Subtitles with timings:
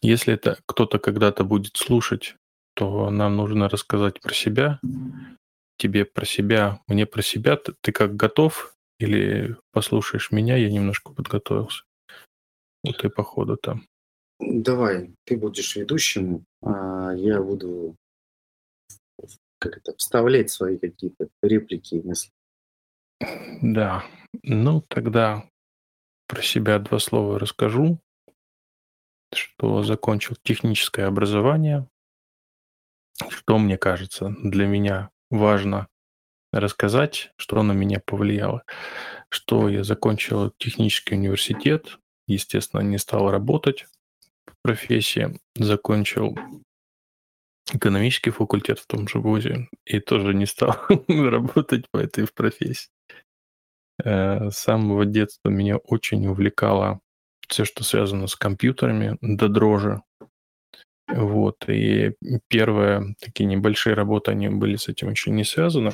[0.00, 2.36] Если это кто-то когда-то будет слушать,
[2.74, 4.80] то нам нужно рассказать про себя,
[5.76, 7.56] тебе про себя, мне про себя.
[7.56, 8.74] Ты, ты как готов?
[8.98, 10.56] Или послушаешь меня?
[10.56, 11.84] Я немножко подготовился.
[12.84, 13.86] Вот и по ходу там.
[14.40, 17.96] Давай, ты будешь ведущим, а я буду
[19.58, 22.30] как это, вставлять свои какие-то реплики и мысли.
[23.62, 24.04] Да,
[24.42, 25.48] ну тогда
[26.28, 28.00] про себя два слова расскажу,
[29.34, 31.88] что закончил техническое образование,
[33.28, 35.88] что мне кажется для меня важно
[36.52, 38.62] рассказать, что на меня повлияло,
[39.28, 43.86] что я закончил технический университет, естественно, не стал работать
[44.46, 46.36] в профессии, закончил
[47.72, 50.76] экономический факультет в том же ВУЗе и тоже не стал
[51.08, 52.88] работать по этой профессии.
[54.02, 57.00] Э, с самого детства меня очень увлекало
[57.48, 60.02] все, что связано с компьютерами, до дрожи.
[61.08, 62.12] Вот, и
[62.48, 65.92] первые такие небольшие работы, они были с этим еще не связаны.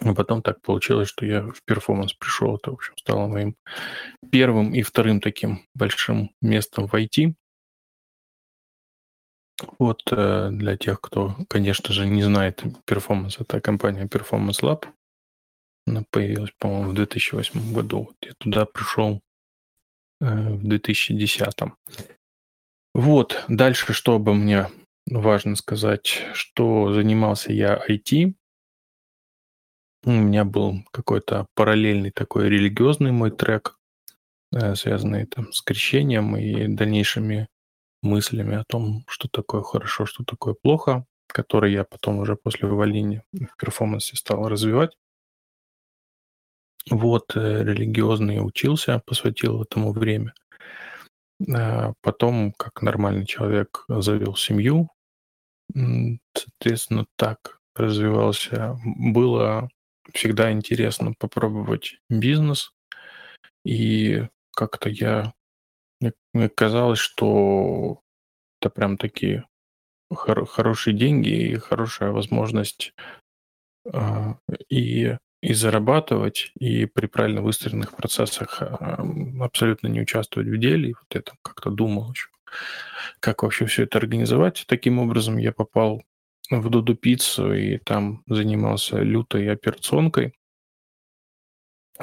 [0.00, 2.56] А потом так получилось, что я в перформанс пришел.
[2.56, 3.56] Это, в общем, стало моим
[4.32, 7.34] первым и вторым таким большим местом в IT.
[9.78, 14.86] Вот э, для тех, кто, конечно же, не знает Performance, это компания Performance Lab.
[15.86, 17.98] Она появилась, по-моему, в 2008 году.
[18.04, 19.20] Вот я туда пришел
[20.20, 21.54] э, в 2010.
[22.94, 24.68] Вот, дальше, что бы мне
[25.06, 28.34] важно сказать, что занимался я IT.
[30.04, 33.78] У меня был какой-то параллельный такой религиозный мой трек,
[34.52, 37.48] э, связанный там с крещением и дальнейшими
[38.04, 43.24] мыслями о том, что такое хорошо, что такое плохо, который я потом уже после увольнения
[43.32, 44.96] в перформансе стал развивать.
[46.90, 50.34] Вот, э, религиозный учился, посвятил этому время.
[51.52, 54.90] А потом, как нормальный человек, завел семью.
[56.34, 58.78] Соответственно, так развивался.
[58.84, 59.68] Было
[60.12, 62.72] всегда интересно попробовать бизнес.
[63.64, 65.32] И как-то я
[66.00, 68.00] мне, казалось, что
[68.60, 69.46] это прям такие
[70.12, 72.94] хор- хорошие деньги и хорошая возможность
[73.92, 74.34] э,
[74.68, 78.66] и, и зарабатывать, и при правильно выстроенных процессах э,
[79.40, 80.90] абсолютно не участвовать в деле.
[80.90, 82.28] И вот я там как-то думал еще,
[83.20, 84.64] как вообще все это организовать.
[84.66, 86.02] Таким образом я попал
[86.50, 90.34] в Дуду Пиццу и там занимался лютой операционкой.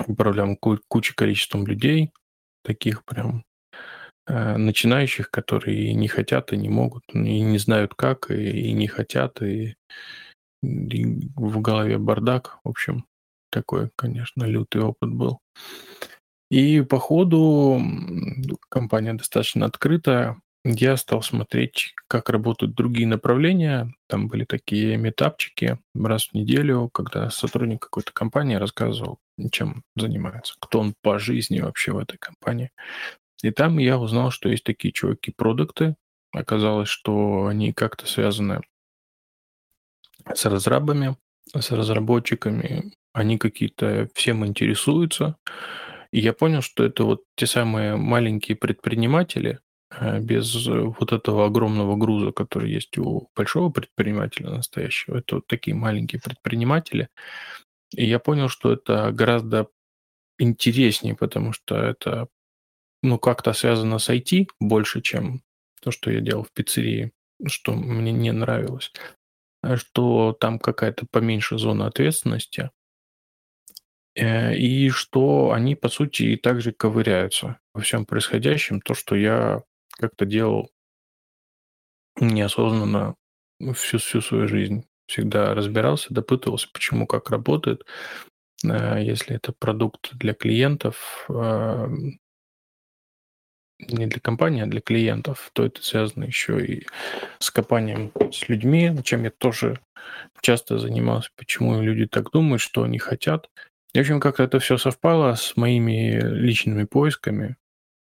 [0.08, 2.12] Управлял кучей количеством людей,
[2.64, 3.44] таких прям
[4.28, 9.42] начинающих, которые не хотят и не могут, и не знают как, и, и не хотят,
[9.42, 9.76] и,
[10.64, 12.60] и в голове бардак.
[12.64, 13.06] В общем,
[13.50, 15.40] такой, конечно, лютый опыт был.
[16.50, 17.82] И по ходу
[18.70, 20.40] компания достаточно открытая.
[20.64, 23.92] Я стал смотреть, как работают другие направления.
[24.08, 29.18] Там были такие метапчики раз в неделю, когда сотрудник какой-то компании рассказывал,
[29.52, 32.70] чем занимается, кто он по жизни вообще в этой компании.
[33.44, 35.96] И там я узнал, что есть такие чуваки-продукты.
[36.32, 38.62] Оказалось, что они как-то связаны
[40.34, 41.18] с разрабами,
[41.56, 42.94] с разработчиками.
[43.14, 45.38] Они какие-то всем интересуются.
[46.12, 49.60] И я понял, что это вот те самые маленькие предприниматели,
[49.90, 55.18] э, без вот этого огромного груза, который есть у большого предпринимателя настоящего.
[55.18, 57.10] Это вот такие маленькие предприниматели.
[57.96, 59.68] И я понял, что это гораздо
[60.38, 62.28] интереснее, потому что это
[63.02, 65.42] ну, как-то связано с IT больше, чем
[65.82, 67.12] то, что я делал в пиццерии,
[67.48, 68.92] что мне не нравилось,
[69.62, 72.72] а что там какая-то поменьше зона ответственности,
[74.16, 79.64] э, и что они, по сути, и также ковыряются во всем происходящем, то, что я
[79.98, 80.70] как-то делал
[82.20, 83.16] неосознанно
[83.74, 84.86] всю, всю свою жизнь.
[85.08, 87.86] Всегда разбирался, допытывался, почему, как работает.
[88.64, 91.26] Э, если это продукт для клиентов,
[93.88, 96.86] не для компании, а для клиентов, то это связано еще и
[97.40, 99.80] с копанием с людьми, чем я тоже
[100.42, 103.50] часто занимался, почему люди так думают, что они хотят.
[103.94, 107.58] И, в общем, как-то это все совпало с моими личными поисками.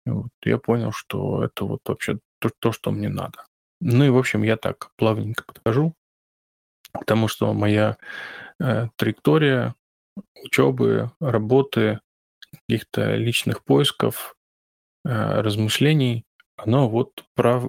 [0.06, 3.46] Вот, я понял, что это вот вообще то, то, что мне надо.
[3.81, 5.94] Ну и, в общем, я так плавненько подхожу
[6.93, 7.96] к тому, что моя
[8.61, 9.75] э, траектория
[10.43, 12.00] учебы, работы,
[12.52, 14.34] каких-то личных поисков
[15.05, 16.25] размышлений,
[16.56, 17.65] оно вот прав,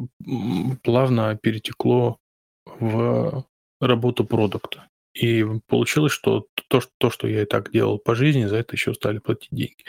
[0.83, 2.19] плавно перетекло
[2.65, 3.45] в
[3.79, 4.87] работу продукта.
[5.13, 8.93] И получилось, что то, то, что я и так делал по жизни, за это еще
[8.93, 9.85] стали платить деньги.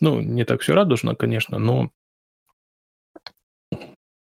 [0.00, 1.90] Ну, не так все радужно, конечно, но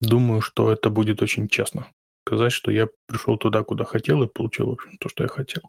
[0.01, 1.87] думаю, что это будет очень честно.
[2.25, 5.61] Сказать, что я пришел туда, куда хотел, и получил, в общем, то, что я хотел.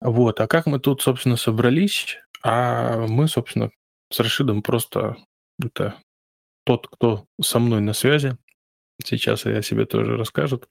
[0.00, 0.40] Вот.
[0.40, 2.18] А как мы тут, собственно, собрались?
[2.42, 3.70] А мы, собственно,
[4.10, 5.16] с Рашидом просто
[5.64, 6.00] это
[6.64, 8.36] тот, кто со мной на связи.
[9.04, 10.68] Сейчас я себе тоже расскажет.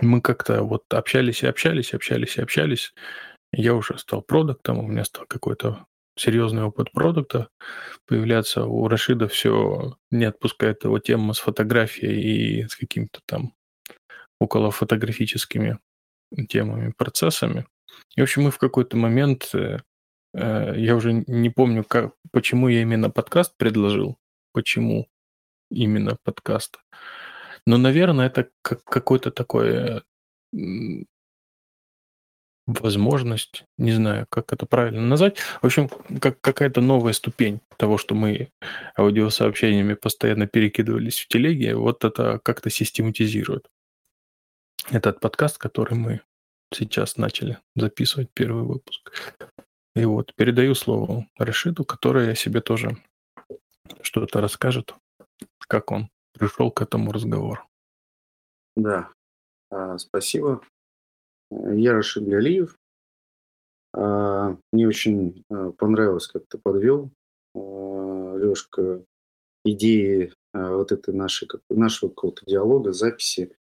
[0.00, 2.94] Мы как-то вот общались и общались, общались и общались.
[3.52, 5.86] Я уже стал продуктом, у меня стал какой-то
[6.16, 7.48] серьезный опыт продукта
[8.06, 8.64] появляться.
[8.64, 13.54] У Рашида все не отпускает его тема с фотографией и с какими-то там
[14.40, 15.78] около фотографическими
[16.48, 17.66] темами, процессами.
[18.16, 19.80] И, в общем, мы в какой-то момент, э,
[20.34, 24.18] я уже не помню, как, почему я именно подкаст предложил,
[24.52, 25.08] почему
[25.70, 26.78] именно подкаст.
[27.66, 30.02] Но, наверное, это как какой-то такой
[32.66, 35.38] возможность, не знаю, как это правильно назвать.
[35.60, 35.88] В общем,
[36.20, 38.50] как какая-то новая ступень того, что мы
[38.96, 43.68] аудиосообщениями постоянно перекидывались в телеге, вот это как-то систематизирует.
[44.90, 46.20] Этот подкаст, который мы
[46.72, 49.12] сейчас начали записывать первый выпуск.
[49.94, 52.96] И вот передаю слово Рашиду, который о себе тоже
[54.00, 54.94] что-то расскажет,
[55.68, 57.62] как он пришел к этому разговору.
[58.74, 59.10] Да,
[59.70, 60.62] а, спасибо.
[61.50, 62.76] Я Рашид Галиев.
[63.92, 67.10] А, мне очень а, понравилось, как ты подвел,
[67.54, 69.04] Лешка,
[69.64, 73.54] идеи вот этой нашей, нашего какого-то диалога, записи.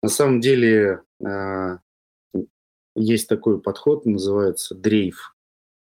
[0.00, 1.02] На самом деле
[2.94, 5.34] есть такой подход, называется дрейф.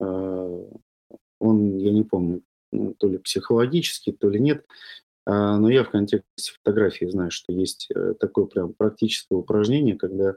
[0.01, 2.43] Он, я не помню,
[2.73, 4.67] ну, то ли психологический, то ли нет.
[5.27, 10.37] Но я в контексте фотографии знаю, что есть э, такое прям практическое упражнение, когда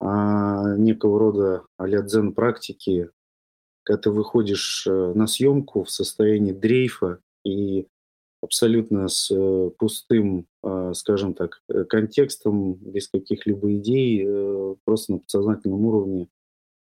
[0.00, 3.10] а, некого рода а-ля дзен-практики,
[3.82, 7.88] когда ты выходишь э, на съемку в состоянии дрейфа и
[8.40, 15.84] абсолютно с э, пустым, а, скажем так, э, контекстом, без каких-либо идей, просто на подсознательном
[15.84, 16.28] уровне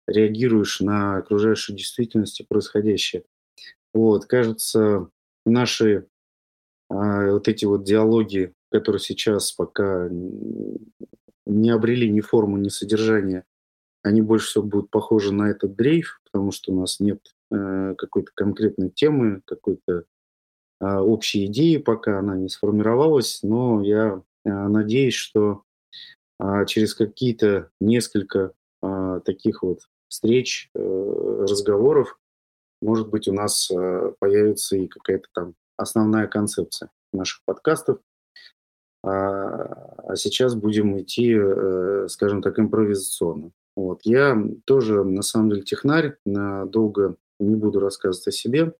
[0.07, 3.23] реагируешь на окружающую действительность и происходящее.
[3.93, 5.09] Вот, кажется,
[5.45, 6.07] наши
[6.89, 10.09] вот эти вот диалоги, которые сейчас пока
[11.47, 13.43] не обрели ни форму, ни содержание,
[14.03, 17.19] они больше всего будут похожи на этот дрейф, потому что у нас нет
[17.51, 20.03] э, какой-то конкретной темы, какой-то
[20.79, 25.63] э, общей идеи, пока она не сформировалась, но я э, надеюсь, что
[26.39, 30.79] э, через какие-то несколько э, таких вот встреч, э,
[31.47, 32.19] разговоров,
[32.81, 37.99] может быть, у нас э, появится и какая-то там основная концепция наших подкастов.
[39.03, 43.51] А, а сейчас будем идти, э, скажем так, импровизационно.
[43.75, 44.01] Вот.
[44.03, 48.73] Я тоже, на самом деле, технарь, долго не буду рассказывать о себе.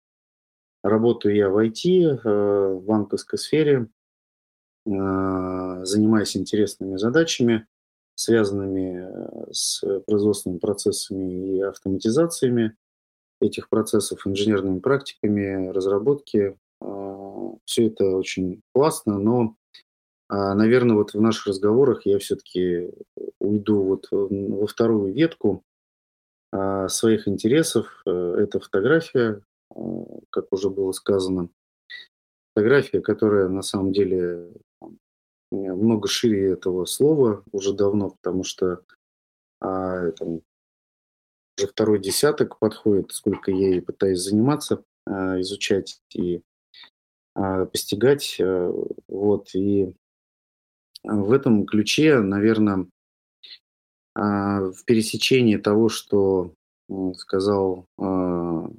[0.84, 3.88] Работаю я в IT, в банковской сфере,
[4.86, 7.68] занимаюсь интересными задачами,
[8.18, 12.76] связанными э, с производственными процессами и автоматизациями
[13.40, 16.58] этих процессов, инженерными практиками, разработки.
[16.82, 19.56] А, Все это очень классно, но
[20.30, 22.92] а, наверное, вот в наших разговорах я все-таки
[23.40, 25.64] уйду вот во вторую ветку
[26.52, 28.02] а, своих интересов.
[28.06, 29.42] Э, это фотография,
[29.74, 29.80] а,
[30.30, 31.50] как уже было сказано.
[32.56, 34.52] Фотография, которая на самом деле
[35.52, 38.82] много шире этого слова уже давно, потому что
[39.60, 40.42] а, там,
[41.58, 46.42] уже второй десяток подходит, сколько я ей пытаюсь заниматься, а, изучать и
[47.34, 48.38] а, постигать.
[48.40, 48.72] А,
[49.08, 49.94] вот, и
[51.04, 52.88] в этом ключе, наверное,
[54.16, 56.54] а, в пересечении того, что
[57.18, 58.70] сказал а,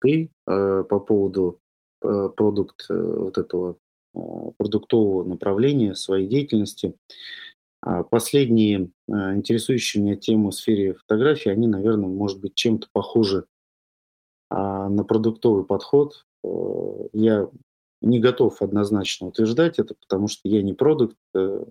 [0.00, 1.60] ты а, по поводу
[2.00, 3.78] продукт э, вот этого
[4.56, 6.94] продуктового направления своей деятельности.
[8.10, 13.44] Последние интересующие меня темы в сфере фотографии, они, наверное, может быть, чем-то похожи
[14.50, 16.24] на продуктовый подход.
[16.44, 17.48] Э, я
[18.00, 21.64] не готов однозначно утверждать это, потому что я не продукт, э,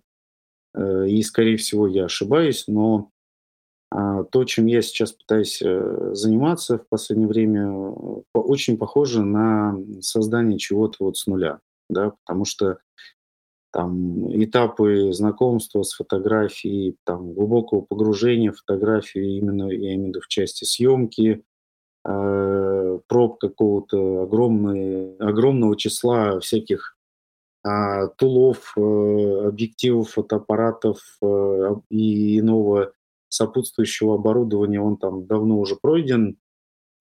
[0.73, 3.09] э, и, скорее всего, я ошибаюсь, но
[3.95, 7.71] а, то, чем я сейчас пытаюсь заниматься в последнее время,
[8.33, 11.59] очень похоже на создание чего-то вот с нуля,
[11.93, 12.79] да, потому что
[13.71, 20.21] там этапы знакомства с фотографией, там глубокого погружения в фотографию именно, я имею в виду
[20.21, 21.43] в части съемки,
[22.05, 26.97] Э, проб какого-то огромной, огромного числа всяких
[27.65, 32.91] а, тулов, э, объективов, фотоаппаратов э, и иного
[33.29, 36.38] сопутствующего оборудования, он там давно уже пройден.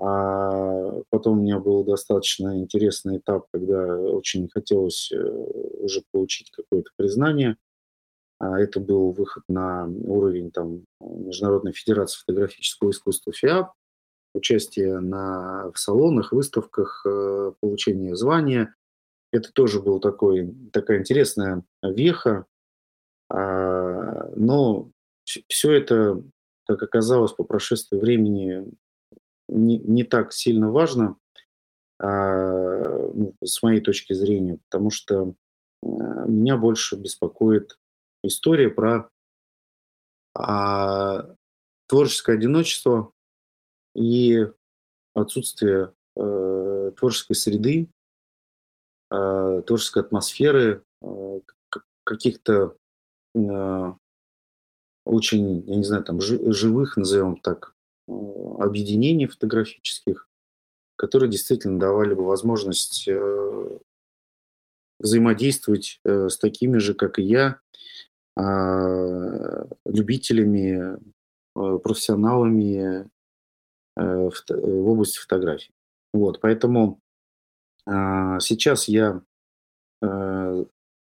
[0.04, 6.90] А потом у меня был достаточно интересный этап, когда очень хотелось э, уже получить какое-то
[6.97, 7.56] признание.
[8.40, 13.75] А это был выход на уровень там, Международной Федерации фотографического искусства ФИАП,
[14.35, 18.75] участие на, в салонах, выставках, э, получение звания.
[19.30, 22.47] Это тоже был такой, такая интересная веха.
[23.30, 24.90] А, но
[25.47, 26.21] все это,
[26.66, 28.66] как оказалось, по прошествии времени
[29.52, 31.16] не, не так сильно важно
[31.99, 35.35] а, ну, с моей точки зрения, потому что
[35.82, 35.87] а,
[36.26, 37.78] меня больше беспокоит
[38.23, 39.09] история про
[40.35, 41.35] а,
[41.87, 43.12] творческое одиночество
[43.94, 44.47] и
[45.14, 47.90] отсутствие э, творческой среды,
[49.11, 51.40] э, творческой атмосферы, э,
[52.04, 52.76] каких-то
[53.35, 53.92] э,
[55.04, 57.75] очень, я не знаю, там живых, назовем так,
[58.06, 60.28] объединений фотографических,
[60.97, 63.78] которые действительно давали бы возможность э,
[64.99, 67.61] взаимодействовать э, с такими же, как и я,
[68.35, 70.97] а, любителями,
[71.54, 73.06] профессионалами
[73.94, 75.75] в области фотографии.
[76.14, 76.99] Вот, поэтому
[77.85, 79.21] а, сейчас я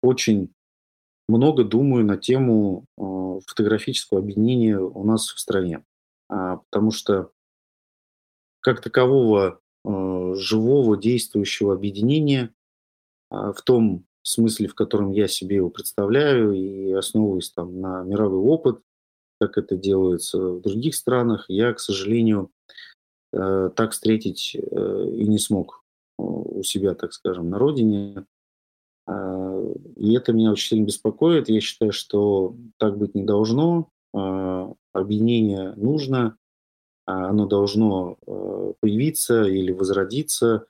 [0.01, 0.54] очень
[1.27, 3.01] много думаю на тему э,
[3.48, 5.84] фотографического объединения у нас в стране.
[6.29, 7.32] А, потому что
[8.62, 12.53] как такового э, живого действующего объединения
[13.29, 18.39] а, в том смысле, в котором я себе его представляю и основываясь там на мировой
[18.39, 18.82] опыт,
[19.39, 22.50] как это делается в других странах, я, к сожалению,
[23.34, 25.84] э, так встретить и не смог
[26.17, 28.25] у себя, так скажем, на родине.
[29.08, 29.62] А,
[29.98, 31.50] и это меня очень сильно беспокоит.
[31.50, 33.89] Я считаю, что так быть не должно.
[34.15, 36.38] А, объединение нужно,
[37.05, 38.17] а, оно должно
[38.79, 40.67] появиться или возродиться.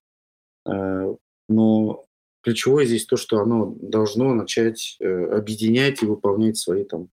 [1.48, 2.06] Но
[2.42, 7.10] ключевое здесь то, что оно должно начать э, объединять и выполнять свои там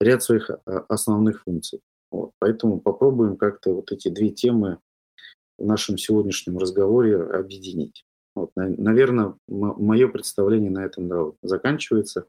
[0.00, 1.80] ряд своих основных функций.
[2.12, 2.30] Вот.
[2.38, 4.78] Поэтому попробуем как-то вот эти две темы
[5.58, 8.04] в нашем сегодняшнем разговоре объединить.
[8.36, 12.26] Вот, наверное, мое представление на этом да, заканчивается.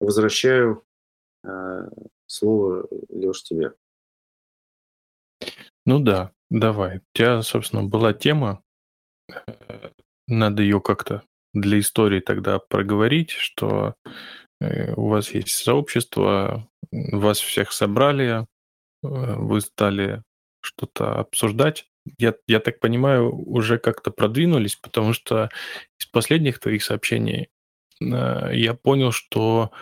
[0.00, 0.84] Возвращаю
[2.28, 3.72] слово, Леш, тебе.
[5.84, 6.98] Ну да, давай.
[6.98, 8.62] У тебя, собственно, была тема.
[9.28, 9.90] Э,
[10.26, 11.22] надо ее как-то
[11.54, 13.94] для истории тогда проговорить, что
[14.60, 18.44] э, у вас есть сообщество, вас всех собрали, э,
[19.02, 20.22] вы стали
[20.60, 25.50] что-то обсуждать я, я так понимаю, уже как-то продвинулись, потому что
[26.00, 27.48] из последних твоих сообщений
[28.00, 29.72] я понял, что...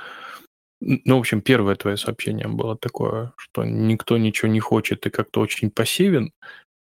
[0.80, 5.40] Ну, в общем, первое твое сообщение было такое, что никто ничего не хочет и как-то
[5.40, 6.33] очень пассивен.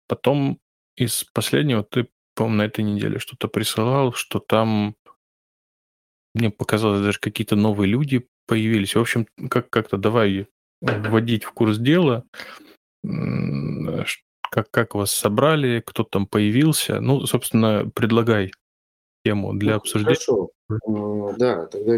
[0.08, 0.58] Потом
[0.96, 4.96] из последнего ты, по-моему, на этой неделе что-то присылал, что там
[6.34, 8.96] мне показалось, даже какие-то новые люди появились.
[8.96, 10.48] В общем, как- как-то давай
[10.80, 12.24] вводить в курс дела,
[14.50, 17.00] как, как вас собрали, кто там появился.
[17.00, 18.52] Ну, собственно, предлагай
[19.24, 20.14] тему для ну, обсуждения.
[20.14, 20.50] Хорошо.
[20.70, 21.96] Э, да, тогда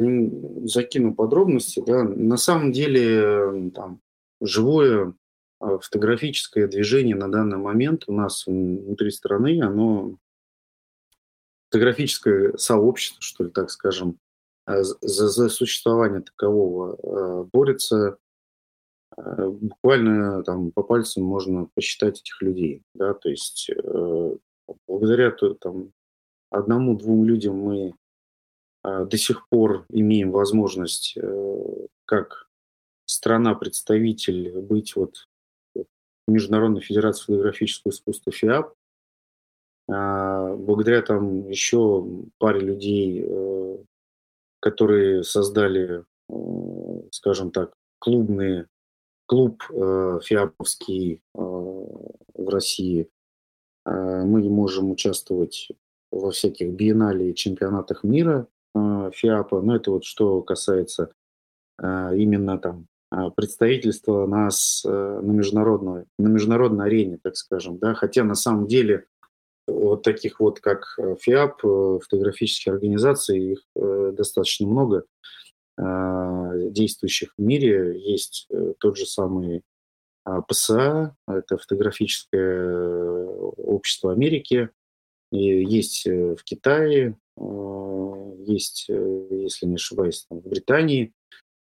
[0.64, 1.82] закину подробности.
[1.86, 2.04] Да.
[2.04, 4.00] На самом деле, там,
[4.40, 5.14] живое
[5.60, 10.16] а, фотографическое движение на данный момент у нас внутри страны, оно
[11.70, 14.18] фотографическое сообщество, что ли, так скажем,
[14.66, 18.18] за, за существование такового борется
[19.16, 24.36] Э, буквально там по пальцам можно посчитать этих людей, да, то есть э,
[24.86, 25.30] благодаря
[25.60, 25.92] там
[26.58, 27.94] одному-двум людям мы
[28.84, 31.16] э, до сих пор имеем возможность
[32.04, 32.48] как
[33.06, 35.28] страна-представитель быть вот
[36.28, 38.74] Международной Федерации фотографического искусства ФИАП.
[39.88, 42.04] Благодаря там еще
[42.38, 43.24] паре людей,
[44.60, 46.04] которые создали,
[47.12, 48.66] скажем так, клубные
[49.26, 53.08] клуб э, фиаповский э, в России.
[53.84, 55.68] Э, мы можем участвовать
[56.20, 59.60] во всяких биеннале и чемпионатах мира э, ФИАПа.
[59.60, 61.12] Но это вот что касается
[61.80, 67.78] э, именно там э, представительства нас на международной, на международной арене, так скажем.
[67.78, 67.94] Да?
[67.94, 69.06] Хотя на самом деле
[69.66, 71.60] вот таких вот, как ФИАП,
[72.02, 73.60] фотографические организации, их
[74.14, 75.04] достаточно много.
[75.76, 78.00] Действующих в мире.
[78.00, 79.62] Есть тот же самый
[80.48, 84.70] ПСА, это фотографическое общество Америки,
[85.30, 91.12] есть э, в Китае, а, есть, если не ошибаюсь, там, в Британии.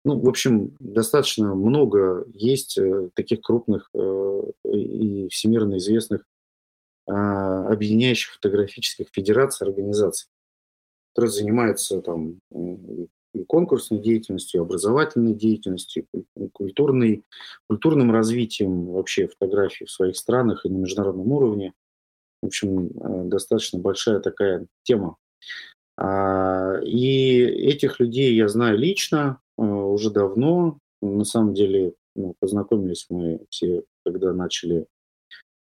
[0.03, 4.41] Ну, в общем, достаточно много есть э, таких крупных э,
[4.71, 6.25] и всемирно известных
[7.07, 10.29] а, объединяющих фотографических федераций, организаций,
[11.13, 12.39] которые занимаются там
[13.35, 17.23] и конкурсной деятельностью, и образовательной деятельностью, и культурной,
[17.67, 21.73] культурным развитием вообще фотографий в своих странах и на международном уровне.
[22.41, 25.17] В общем, э, достаточно большая такая тема.
[25.97, 30.79] А, и этих людей я знаю лично э, уже давно.
[31.01, 34.87] На самом деле ну, познакомились мы все, когда начали,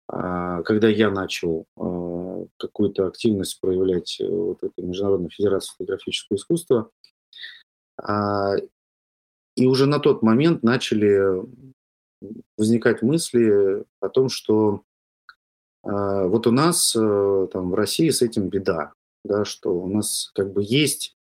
[0.08, 6.92] а, когда я начал а, какую-то активность проявлять э, вот этой Международной Федерации фотографического искусства.
[9.56, 11.42] И уже на тот момент начали
[12.56, 14.84] возникать мысли о том, что
[15.92, 18.94] вот у нас э, там в России с этим беда
[19.28, 21.16] да, что у нас как бы есть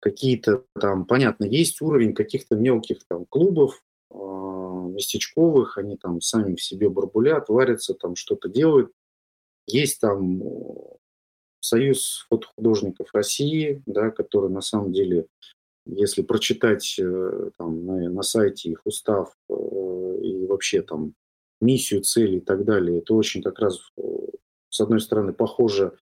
[0.00, 6.62] какие-то там, понятно, есть уровень каких-то мелких там клубов, э, местечковых, они там сами в
[6.62, 8.90] себе барбулят, варятся, там что-то делают.
[9.68, 10.42] Есть там
[11.60, 15.26] Союз фотохудожников России, да, который на самом деле,
[15.86, 19.54] если прочитать э, там, на, на сайте их устав э,
[20.22, 21.14] и вообще там
[21.62, 24.02] миссию, цели и так далее, это очень как раз, э,
[24.68, 25.96] с одной стороны, похоже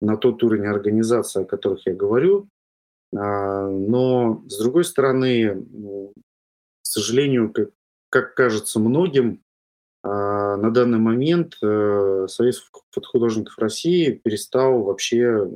[0.00, 2.48] на тот уровень организации, о которых я говорю.
[3.16, 5.64] А, но, с другой стороны,
[6.82, 7.70] к сожалению, как,
[8.10, 9.42] как кажется многим,
[10.02, 15.48] а, на данный момент э, Союз фотохудожников России перестал вообще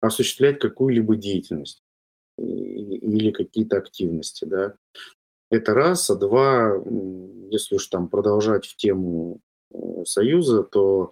[0.00, 1.82] осуществлять какую-либо деятельность
[2.38, 4.44] или какие-то активности.
[4.44, 4.74] Да.
[5.52, 6.10] Это раз.
[6.10, 6.74] А два,
[7.50, 9.40] если уж там продолжать в тему
[9.70, 11.10] э, Союза, то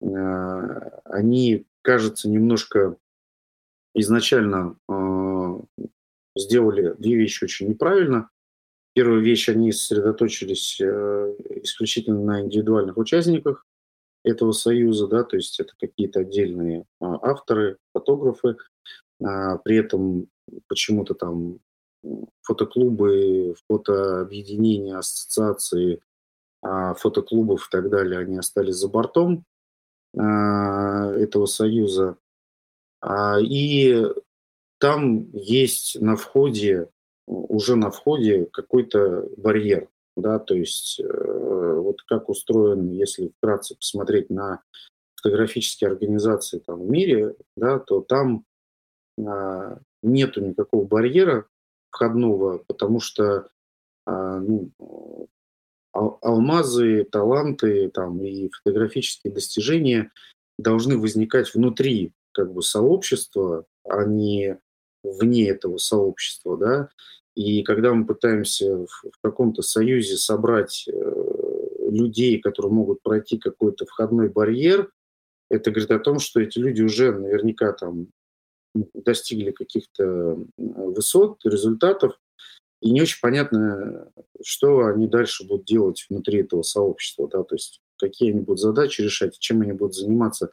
[0.00, 2.96] Э, они, кажется, немножко
[3.94, 5.60] изначально э,
[6.36, 8.30] сделали две вещи очень неправильно.
[8.94, 13.64] Первая вещь, они сосредоточились э, исключительно на индивидуальных участниках
[14.24, 18.56] этого союза, да, то есть это какие-то отдельные авторы, фотографы.
[19.22, 20.28] А, при этом
[20.66, 21.60] почему-то там
[22.42, 26.00] фотоклубы, фотообъединения, ассоциации,
[26.62, 29.44] а, фотоклубов и так далее, они остались за бортом.
[30.18, 32.16] А, этого союза.
[33.00, 34.04] А, и
[34.78, 36.90] там есть на входе,
[37.26, 44.30] уже на входе какой-то барьер, да, то есть э, вот как устроен, если вкратце посмотреть
[44.30, 44.62] на
[45.14, 48.44] фотографические организации там в мире, да, то там
[50.02, 51.46] нету никакого барьера
[51.90, 53.48] входного, потому что
[54.06, 54.70] ну,
[55.92, 60.10] алмазы, таланты там, и фотографические достижения
[60.58, 64.58] должны возникать внутри как бы, сообщества, а не
[65.02, 66.56] вне этого сообщества.
[66.56, 66.88] Да?
[67.34, 73.86] И когда мы пытаемся в, в каком-то союзе собрать э, людей, которые могут пройти какой-то
[73.86, 74.90] входной барьер,
[75.48, 78.08] это говорит о том, что эти люди уже наверняка там
[78.74, 82.18] достигли каких-то высот, результатов,
[82.80, 84.10] и не очень понятно,
[84.42, 89.02] что они дальше будут делать внутри этого сообщества, да, то есть какие они будут задачи
[89.02, 90.52] решать, чем они будут заниматься,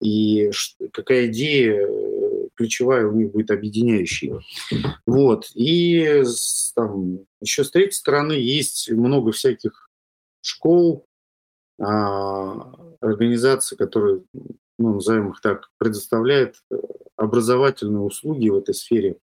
[0.00, 0.50] и
[0.92, 4.32] какая идея э, ключевая у них будет объединяющей.
[5.06, 5.50] Вот.
[5.54, 6.22] И
[6.74, 9.90] там, еще с третьей стороны есть много всяких
[10.40, 11.06] школ,
[11.78, 14.22] а, организаций, которые,
[14.78, 16.76] ну, назовем их так, предоставляют э,
[17.16, 19.18] образовательные услуги в этой сфере.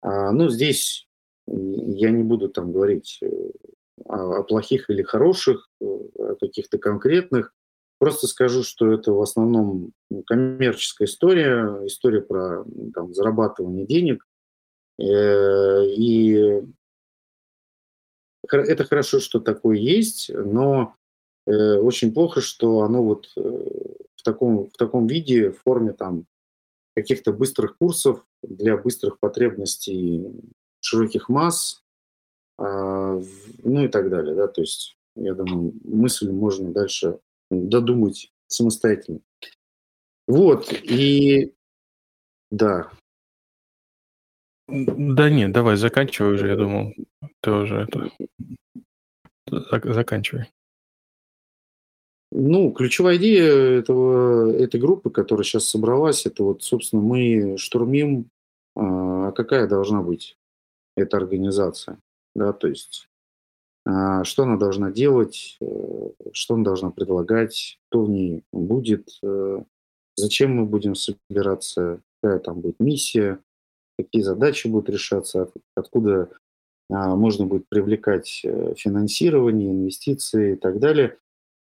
[0.00, 1.08] А, ну, здесь
[1.46, 3.28] я не буду там говорить э,
[4.06, 7.52] о, о плохих или хороших, э, о каких-то конкретных.
[7.98, 9.92] Просто скажу, что это в основном
[10.26, 14.26] коммерческая история, история про там, зарабатывание денег.
[14.98, 16.62] И
[18.50, 20.96] это хорошо, что такое есть, но
[21.46, 23.28] очень плохо, что оно вот
[24.22, 26.26] в таком, в таком виде, в форме там
[26.94, 30.24] каких-то быстрых курсов для быстрых потребностей
[30.80, 31.82] широких масс,
[32.56, 33.20] а,
[33.64, 34.36] ну и так далее.
[34.36, 34.46] Да?
[34.46, 37.18] То есть, я думаю, мысль можно дальше
[37.50, 39.20] додумать самостоятельно.
[40.28, 41.52] Вот, и
[42.50, 42.92] да.
[44.68, 46.94] Да нет, давай, заканчивай уже, я думал.
[47.40, 48.10] Ты уже это...
[49.82, 50.46] Заканчивай.
[52.34, 58.30] Ну, ключевая идея этого, этой группы, которая сейчас собралась, это вот, собственно, мы штурмим,
[58.74, 60.38] а какая должна быть
[60.96, 61.98] эта организация.
[62.34, 63.08] Да, то есть
[63.84, 69.62] а, что она должна делать, э, что она должна предлагать, кто в ней будет, э,
[70.16, 73.40] зачем мы будем собираться, какая там будет миссия.
[73.98, 76.30] какие задачи будут решаться, откуда
[76.90, 81.18] а, можно будет привлекать э, финансирование, инвестиции и так далее.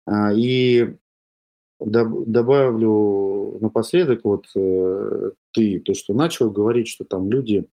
[0.06, 0.94] А, и
[1.80, 7.66] добавлю напоследок, вот э, ты то, что начал говорить, что там люди,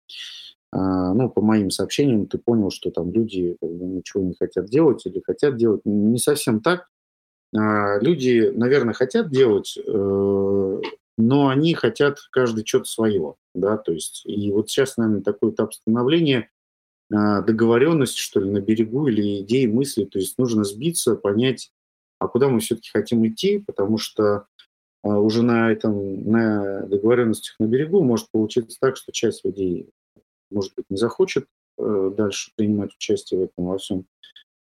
[0.71, 5.21] а, ну, по моим сообщениям, ты понял, что там люди ничего не хотят делать или
[5.25, 5.81] хотят делать.
[5.85, 6.87] Не совсем так.
[7.51, 10.81] Люди, наверное, хотят делать, э,
[11.17, 15.73] но они хотят каждый что-то свое, да, то есть, и вот сейчас, наверное, такой этап
[15.73, 16.49] становления,
[17.11, 20.05] а, договоренности, что ли, на берегу или идеи, мысли.
[20.05, 21.71] То есть нужно сбиться, понять,
[22.19, 24.45] а куда мы все-таки хотим идти, потому что
[25.03, 29.89] а, уже на этом, на договоренностях на берегу может получиться так, что часть людей,
[30.51, 31.45] может быть, не захочет
[31.77, 34.05] э, дальше принимать участие в этом во всем.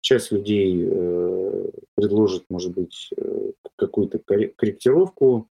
[0.01, 5.47] Часть людей э, предложит, может быть, э, какую-то корректировку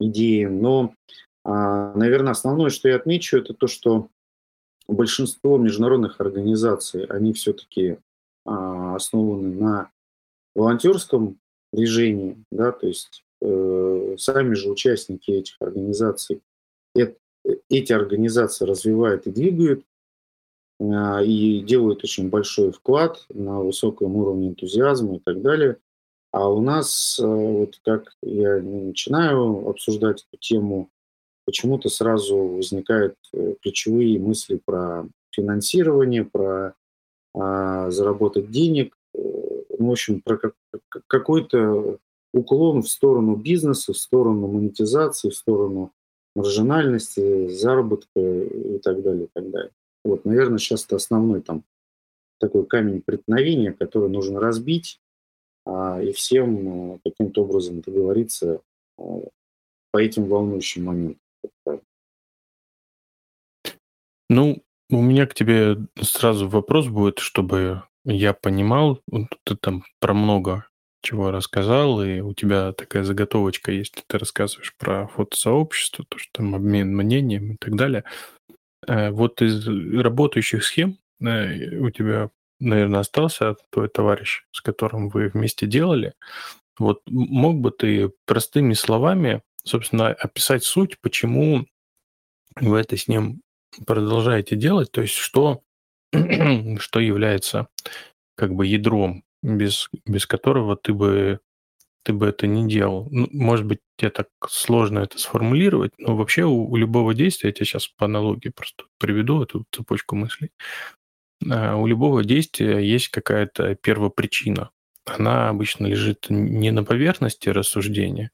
[0.00, 0.94] идеи, но,
[1.44, 4.08] а, наверное, основное, что я отмечу, это то, что
[4.88, 7.98] большинство международных организаций, они все-таки
[8.44, 9.90] а, основаны на
[10.54, 11.38] волонтерском
[11.72, 16.42] движении, да, то есть э, сами же участники этих организаций
[16.96, 17.14] э,
[17.68, 19.84] эти организации развивают и двигают,
[20.80, 25.78] э, и делают очень большой вклад на высоком уровне энтузиазма и так далее.
[26.32, 30.90] А у нас, э, вот как я начинаю обсуждать эту тему,
[31.44, 36.74] почему-то сразу возникают э, ключевые мысли про финансирование, про
[37.34, 38.96] а, заработать денег,
[39.78, 40.54] в общем, про как,
[41.06, 41.98] какой-то
[42.32, 45.92] уклон в сторону бизнеса, в сторону монетизации, в сторону
[46.34, 49.72] маржинальности, заработка и так далее, и так далее.
[50.04, 51.64] Вот, наверное, сейчас это основной там
[52.38, 55.00] такой камень преткновения, который нужно разбить
[55.66, 58.62] а, и всем э, каким-то образом договориться
[58.96, 61.20] по этим волнующим моментам.
[64.28, 69.00] Ну, у меня к тебе сразу вопрос будет, чтобы я понимал,
[69.44, 70.66] ты там про много
[71.02, 76.54] чего рассказал, и у тебя такая заготовочка есть, ты рассказываешь про фотосообщество, то, что там
[76.54, 78.04] обмен мнением и так далее.
[78.86, 85.28] Э, вот из работающих схем э, у тебя, наверное, остался твой товарищ, с которым вы
[85.28, 86.14] вместе делали.
[86.78, 91.66] Вот мог бы ты простыми словами, собственно, описать суть, почему
[92.56, 93.42] вы это с ним
[93.86, 95.62] продолжаете делать, то есть что,
[96.78, 97.68] что является
[98.36, 101.40] как бы ядром, без, без которого ты бы,
[102.04, 103.08] ты бы это не делал.
[103.10, 107.54] Ну, может быть, тебе так сложно это сформулировать, но вообще у, у любого действия, я
[107.54, 110.50] тебе сейчас по аналогии просто приведу эту цепочку мыслей,
[111.50, 114.70] а, у любого действия есть какая-то первопричина.
[115.06, 118.30] Она обычно лежит не на поверхности рассуждения,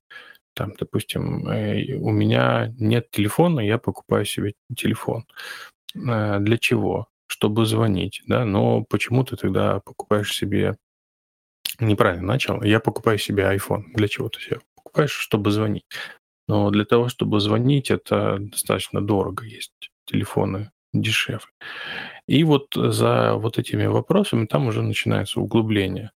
[0.56, 5.26] там, допустим, э, у меня нет телефона, я покупаю себе телефон.
[5.94, 7.08] Э, для чего?
[7.26, 10.76] Чтобы звонить, да, но почему ты тогда покупаешь себе...
[11.78, 12.62] Неправильно начал.
[12.62, 13.84] Я покупаю себе iPhone.
[13.94, 15.10] Для чего ты себе покупаешь?
[15.10, 15.84] Чтобы звонить.
[16.48, 19.44] Но для того, чтобы звонить, это достаточно дорого.
[19.44, 21.46] Есть телефоны дешевле.
[22.26, 26.12] И вот за вот этими вопросами там уже начинается углубление.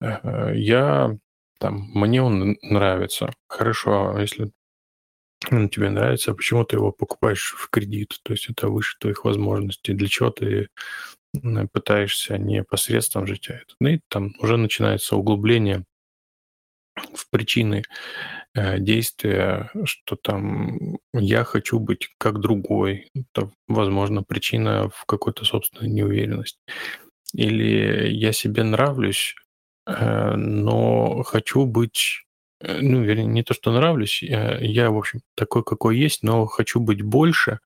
[0.00, 1.16] Э, я
[1.58, 3.30] там, мне он нравится.
[3.48, 4.50] Хорошо, а если
[5.50, 8.18] он тебе нравится, почему ты его покупаешь в кредит?
[8.22, 9.94] То есть это выше твоих возможностей.
[9.94, 10.68] Для чего ты
[11.72, 13.74] пытаешься не посредством жить, а это?
[13.80, 15.84] Ну и там уже начинается углубление
[17.14, 17.82] в причины
[18.54, 23.08] э, действия, что там я хочу быть как другой.
[23.14, 26.58] Это, возможно, причина в какой-то собственной неуверенности.
[27.32, 29.36] Или я себе нравлюсь,
[29.86, 32.24] Э, но хочу быть,
[32.60, 36.80] ну, вернее, не то, что нравлюсь, я, я, в общем, такой, какой есть, но хочу
[36.80, 37.60] быть больше,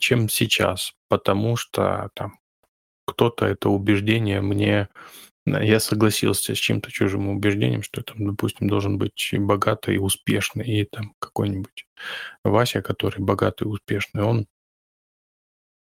[0.00, 2.38] чем сейчас, потому что там
[3.06, 4.88] кто-то это убеждение мне
[5.46, 10.84] я согласился с чем-то чужим убеждением, что там, допустим, должен быть богатый и успешный, и
[10.84, 11.86] там какой-нибудь
[12.44, 14.46] Вася, который богатый и успешный, он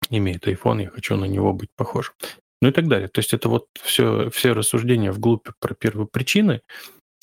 [0.10, 2.14] имеет iPhone, я хочу на него быть похожим
[2.64, 3.10] ну и так далее.
[3.10, 6.62] То есть это вот все, все рассуждения вглубь про первопричины.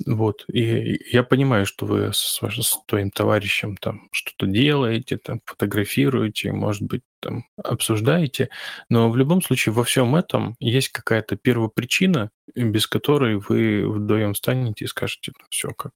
[0.07, 0.45] Вот.
[0.53, 6.83] И я понимаю, что вы с, с твоим товарищем там что-то делаете, там фотографируете, может
[6.83, 8.49] быть, там обсуждаете,
[8.89, 14.85] но в любом случае во всем этом есть какая-то первопричина, без которой вы вдвоем станете
[14.85, 15.93] и скажете, ну, все, как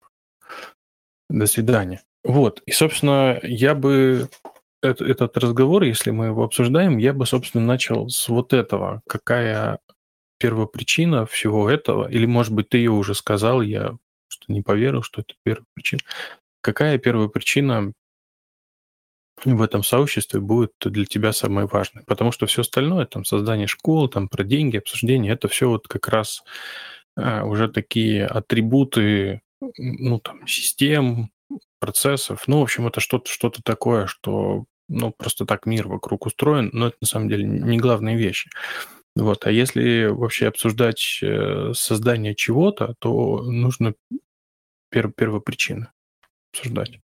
[1.29, 2.03] до свидания.
[2.23, 2.63] Вот.
[2.67, 4.29] И, собственно, я бы
[4.83, 9.03] этот разговор, если мы его обсуждаем, я бы, собственно, начал с вот этого.
[9.09, 9.79] Какая
[10.39, 12.09] первопричина всего этого?
[12.11, 13.97] Или, может быть, ты ее уже сказал, я
[14.29, 16.03] что не поверил, что это первая причина.
[16.61, 17.93] Какая первая причина
[19.45, 22.05] в этом сообществе будет для тебя самое важное.
[22.05, 26.09] Потому что все остальное, там, создание школ, там, про деньги, обсуждение, это все вот как
[26.09, 26.45] раз
[27.17, 31.31] а, уже такие атрибуты, ну, там, систем,
[31.79, 32.45] процессов.
[32.47, 36.89] Ну, в общем, это что-то что такое, что, ну, просто так мир вокруг устроен, но
[36.89, 38.51] это на самом деле не главные вещи.
[39.17, 39.47] Вот.
[39.47, 43.95] А если вообще обсуждать э, создание чего-то, то нужно
[44.91, 45.89] пер первопричины
[46.53, 47.01] обсуждать.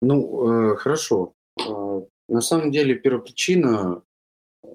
[0.00, 1.34] Ну, э, хорошо.
[1.58, 4.02] Э, на самом деле первопричина,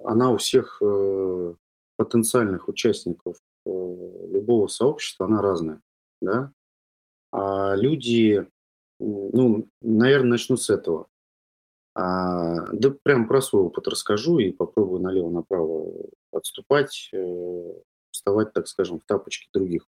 [0.03, 1.53] она у всех э,
[1.97, 5.81] потенциальных участников э, любого сообщества, она разная.
[6.21, 6.51] Да?
[7.31, 8.45] А люди,
[8.99, 11.07] ну, наверное, начну с этого.
[11.95, 15.93] А, да прям про свой опыт расскажу и попробую налево-направо
[16.31, 17.73] отступать, э,
[18.11, 19.87] вставать, так скажем, в тапочки других.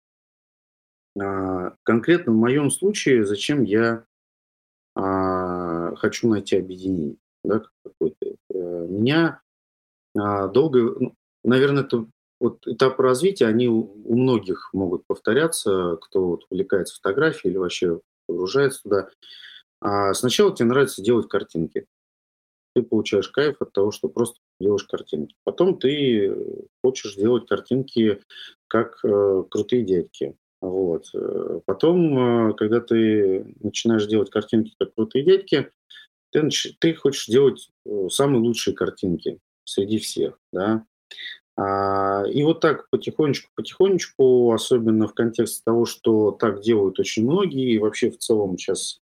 [1.19, 4.05] А, конкретно в моем случае, зачем я
[4.95, 8.35] а, хочу найти объединение, да, какое-то.
[8.53, 9.41] Э, меня
[10.17, 12.07] а, долго, ну, наверное, это
[12.39, 18.01] вот этапы развития, они у, у многих могут повторяться, кто вот увлекается фотографией или вообще
[18.27, 19.09] погружается туда.
[19.81, 21.85] А сначала тебе нравится делать картинки.
[22.73, 25.35] Ты получаешь кайф от того, что просто делаешь картинки.
[25.43, 26.33] Потом ты
[26.83, 28.21] хочешь делать картинки
[28.67, 30.37] как э, крутые дядьки.
[30.61, 31.09] Вот.
[31.13, 35.71] Э, потом, э, когда ты начинаешь делать картинки как крутые дядьки,
[36.31, 36.47] ты,
[36.79, 40.39] ты хочешь делать э, самые лучшие картинки среди всех.
[40.53, 40.85] Да?
[41.57, 47.79] А, и вот так потихонечку-потихонечку, особенно в контексте того, что так делают очень многие, и
[47.79, 49.01] вообще в целом сейчас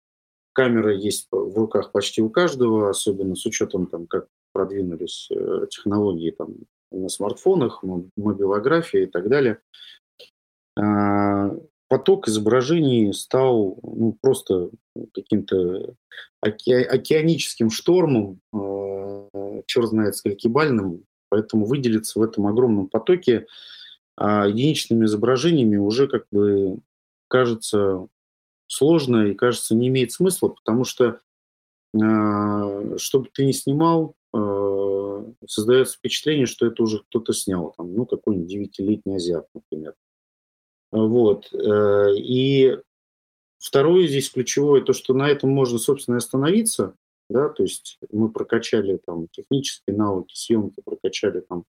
[0.58, 6.32] камера есть в руках почти у каждого, особенно с учетом, там, как продвинулись э, технологии
[6.32, 6.56] там,
[6.92, 7.84] на смартфонах,
[8.16, 9.60] мобилография и так далее.
[10.76, 11.52] А,
[11.90, 14.72] поток изображений стал ну, просто
[15.14, 15.94] каким-то
[16.42, 23.46] оке- океаническим штормом, э, черт знает сколькибальным, Поэтому выделиться в этом огромном потоке
[24.16, 26.80] а, единичными изображениями уже как бы
[27.28, 28.08] кажется
[28.68, 31.22] сложно и кажется не имеет смысла, потому что
[32.00, 38.06] а, что ты ни снимал, а, создается впечатление, что это уже кто-то снял, там, ну,
[38.06, 39.96] какой-нибудь девятилетний азиат, например.
[40.92, 41.52] Вот.
[41.54, 42.80] Э, и
[43.60, 46.96] второе здесь ключевое, то, что на этом можно, собственно, остановиться,
[47.30, 51.66] да, то есть мы прокачали там технические навыки съемки, прокачали там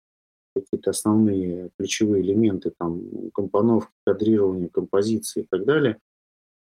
[0.55, 5.99] какие-то основные ключевые элементы, там, компоновки, кадрирования, композиции и так далее.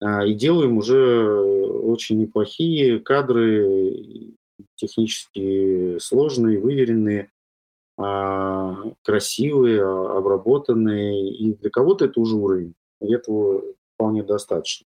[0.00, 4.34] А, и делаем уже очень неплохие кадры,
[4.74, 7.30] технически сложные, выверенные,
[7.98, 11.30] а, красивые, а, обработанные.
[11.34, 12.74] И для кого-то это уже уровень.
[13.00, 13.62] И этого
[13.94, 14.86] вполне достаточно.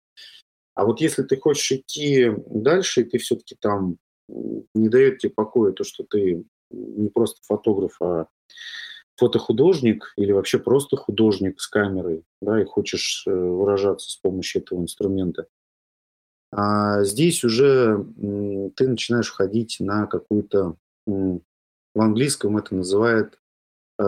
[0.76, 5.74] А вот если ты хочешь идти дальше, и ты все-таки там не дает тебе покоя
[5.74, 8.28] то, что ты не просто фотограф, а
[9.22, 14.82] фотохудожник или вообще просто художник с камерой, да, и хочешь э, выражаться с помощью этого
[14.82, 15.46] инструмента.
[16.52, 18.04] А здесь уже
[18.76, 21.40] ты начинаешь ходить на какую-то, в
[22.02, 23.40] английском это называют
[24.00, 24.04] э,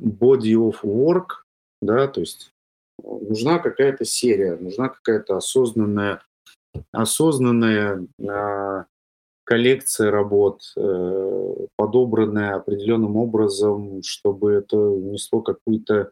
[0.00, 1.44] body of work,
[1.82, 2.50] да, то есть
[3.02, 6.22] нужна какая-то серия, нужна какая-то осознанная,
[6.90, 8.84] осознанная э,
[9.44, 16.10] коллекция работ, э, подобранная определенным образом, чтобы это несло какую-то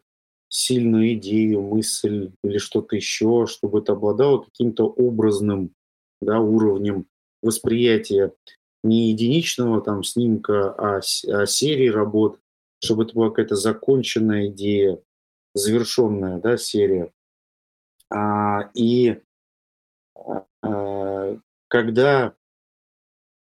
[0.49, 5.75] сильную идею, мысль или что-то еще, чтобы это обладало каким-то образным
[6.21, 7.07] да, уровнем
[7.43, 8.33] восприятия
[8.85, 12.39] не единичного там снимка, а, а серии работ,
[12.83, 15.01] чтобы это была какая-то законченная идея,
[15.55, 17.13] завершенная да, серия.
[18.11, 19.21] А, и
[20.63, 22.35] а, когда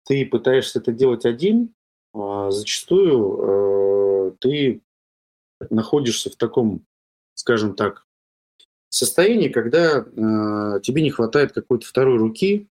[0.09, 1.75] ты пытаешься это делать один,
[2.15, 4.81] а, зачастую а, ты
[5.69, 6.87] находишься в таком,
[7.35, 8.07] скажем так,
[8.89, 12.69] состоянии, когда а, тебе не хватает какой-то второй руки,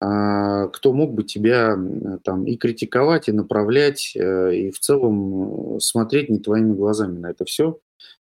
[0.00, 1.78] а, кто мог бы тебя
[2.24, 7.44] там и критиковать, и направлять, э, и в целом смотреть не твоими глазами на это
[7.44, 7.78] все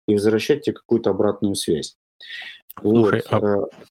[0.07, 1.97] и возвращать тебе какую-то обратную связь.
[2.79, 3.43] Слушай, вот.
[3.43, 3.85] а э,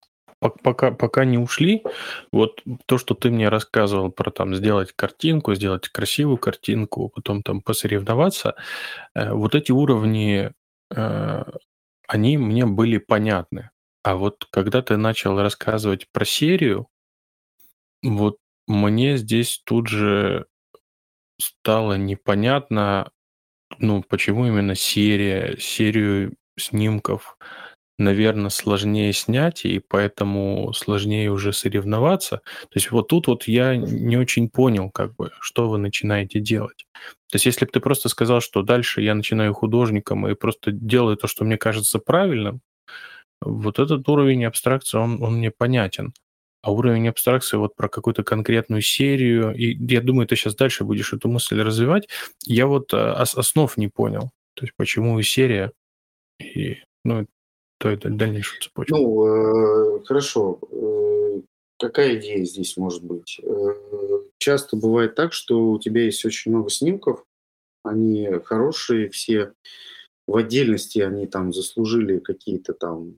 [0.50, 1.84] пока, пока не ушли,
[2.32, 7.62] вот то, что ты мне рассказывал про там сделать картинку, сделать красивую картинку, потом там
[7.62, 8.56] посоревноваться,
[9.16, 10.52] э, вот эти уровни,
[10.96, 11.44] э,
[12.08, 13.72] они мне были понятны.
[14.04, 16.88] А вот когда ты начал рассказывать про серию,
[18.04, 20.46] вот мне здесь тут же
[21.40, 23.12] стало непонятно,
[23.80, 27.38] ну, почему именно серия, серию снимков
[27.98, 32.38] наверное, сложнее снять, и поэтому сложнее уже соревноваться.
[32.64, 36.86] То есть вот тут вот я не очень понял, как бы, что вы начинаете делать.
[37.30, 41.18] То есть если бы ты просто сказал, что дальше я начинаю художником и просто делаю
[41.18, 42.62] то, что мне кажется правильным,
[43.42, 46.14] вот этот уровень абстракции, он, он мне понятен.
[46.62, 51.12] А уровень абстракции вот про какую-то конкретную серию, и я думаю, ты сейчас дальше будешь
[51.12, 52.08] эту мысль развивать,
[52.46, 54.32] я вот э, основ не понял.
[54.54, 55.72] То есть почему серия,
[56.40, 57.28] и ну,
[57.84, 58.96] дальнейшую цепочку.
[58.96, 60.60] Ну, э, хорошо.
[60.72, 61.42] Э,
[61.80, 63.40] какая идея здесь может быть?
[63.44, 63.74] Э,
[64.38, 67.24] часто бывает так, что у тебя есть очень много снимков,
[67.84, 69.54] они хорошие, все
[70.28, 73.18] в отдельности они там заслужили какие-то там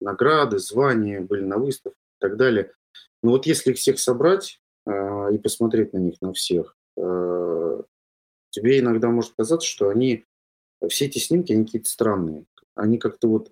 [0.00, 2.72] награды, звания, были на выставках и так далее.
[3.22, 7.82] Но вот если их всех собрать э, и посмотреть на них, на всех, э,
[8.50, 10.24] тебе иногда может казаться, что они,
[10.88, 12.44] все эти снимки, они какие-то странные.
[12.74, 13.50] Они как-то вот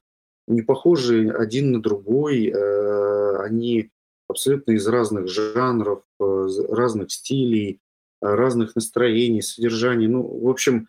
[0.50, 3.90] не похожи один на другой, э, они
[4.28, 7.80] абсолютно из разных жанров, э, разных стилей,
[8.22, 10.08] э, разных настроений, содержаний.
[10.08, 10.88] Ну, в общем,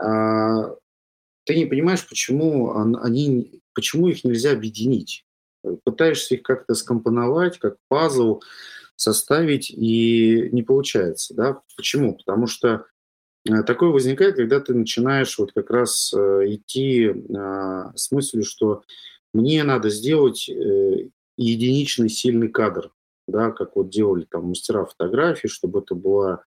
[0.00, 0.76] а,
[1.44, 5.24] ты не понимаешь, почему они, почему их нельзя объединить.
[5.84, 8.42] Пытаешься их как-то скомпоновать, как пазл
[8.96, 11.34] составить, и не получается.
[11.34, 11.60] Да?
[11.76, 12.16] Почему?
[12.16, 12.84] Потому что
[13.66, 18.82] такое возникает, когда ты начинаешь вот как раз э, идти а, с мыслью, что
[19.32, 22.92] мне надо сделать э, единичный сильный кадр,
[23.26, 26.44] да, как вот делали там мастера фотографии, чтобы это была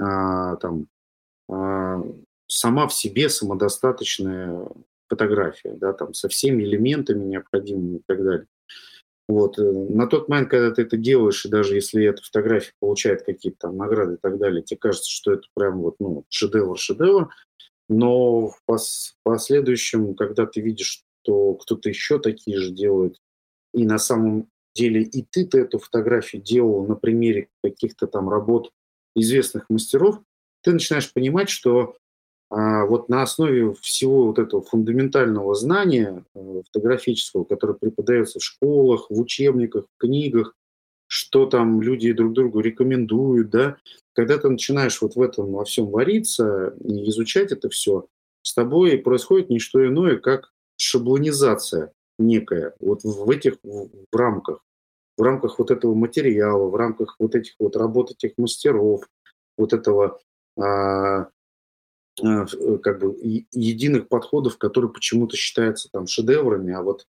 [0.00, 0.88] а, там
[1.48, 2.02] а,
[2.46, 4.66] сама в себе самодостаточная
[5.08, 8.46] фотография, да, там со всеми элементами необходимыми и так далее.
[9.28, 9.58] Вот.
[9.58, 13.58] Э, на тот момент, когда ты это делаешь, и даже если эта фотография получает какие-то
[13.60, 17.30] там награды и так далее, тебе кажется, что это прям вот, ну, шедевр, шедевр.
[17.88, 23.16] Но в пос последующем, когда ты видишь, что кто-то еще такие же делает,
[23.74, 28.70] и на самом деле и ты-то эту фотографию делал на примере каких-то там работ
[29.14, 30.20] известных мастеров,
[30.62, 31.96] ты начинаешь понимать, что
[32.52, 39.18] вот на основе всего вот этого фундаментального знания э, фотографического, которое преподается в школах, в
[39.18, 40.54] учебниках, в книгах,
[41.06, 43.76] что там люди друг другу рекомендуют, да,
[44.12, 48.06] когда ты начинаешь вот в этом во всем вариться и изучать это все,
[48.42, 54.62] с тобой происходит не что иное, как шаблонизация некая вот в этих в рамках,
[55.16, 59.08] в рамках вот этого материала, в рамках вот этих вот работ этих мастеров,
[59.56, 60.20] вот этого
[60.58, 61.28] а,
[62.16, 63.16] как бы
[63.52, 67.06] единых подходов, которые почему-то считаются там шедеврами, а вот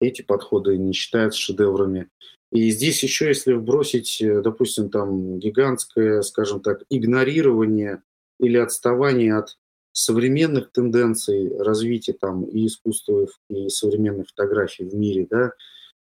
[0.00, 2.08] эти подходы не считаются шедеврами.
[2.50, 8.02] И здесь еще, если вбросить, э, допустим, там гигантское, скажем так, игнорирование
[8.38, 9.56] или отставание от
[9.92, 15.52] современных тенденций развития там и искусства, и современной фотографии в мире, да,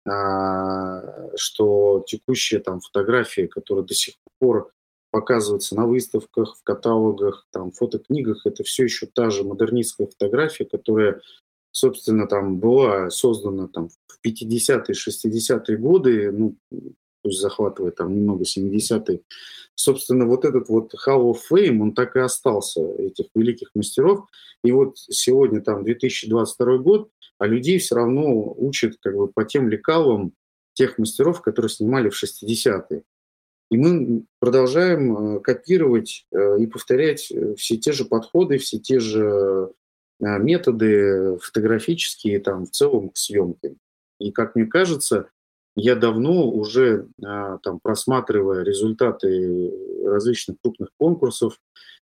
[0.06, 4.70] а, что текущая там фотография, которая до сих пор
[5.18, 11.20] показывается на выставках, в каталогах, там, фотокнигах, это все еще та же модернистская фотография, которая,
[11.72, 16.56] собственно, там была создана там, в 50-е, 60-е годы, ну,
[17.22, 19.22] пусть захватывает там немного 70-е.
[19.74, 24.26] Собственно, вот этот вот Hall of Fame, он так и остался, этих великих мастеров.
[24.62, 29.68] И вот сегодня там 2022 год, а людей все равно учат как бы по тем
[29.68, 30.32] лекалам
[30.74, 33.02] тех мастеров, которые снимали в 60-е.
[33.70, 38.98] И мы продолжаем э, копировать э, и повторять э, все те же подходы, все те
[38.98, 39.72] же
[40.20, 43.76] методы фотографические там в целом к съемке.
[44.18, 45.28] И как мне кажется,
[45.76, 49.72] я давно уже там просматривая результаты
[50.04, 51.60] различных крупных конкурсов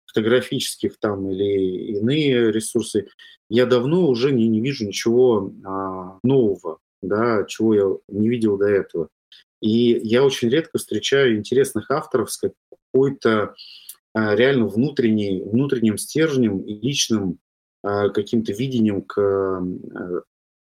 [0.06, 3.08] фотографических там или иные ресурсы,
[3.50, 8.66] я давно уже не, не вижу ничего а, нового, да, чего я не видел до
[8.66, 9.08] этого.
[9.60, 13.54] И я очень редко встречаю интересных авторов с какой-то
[14.16, 17.38] а, реально внутренней, внутренним стержнем и личным
[17.82, 19.62] а, каким-то видением к а,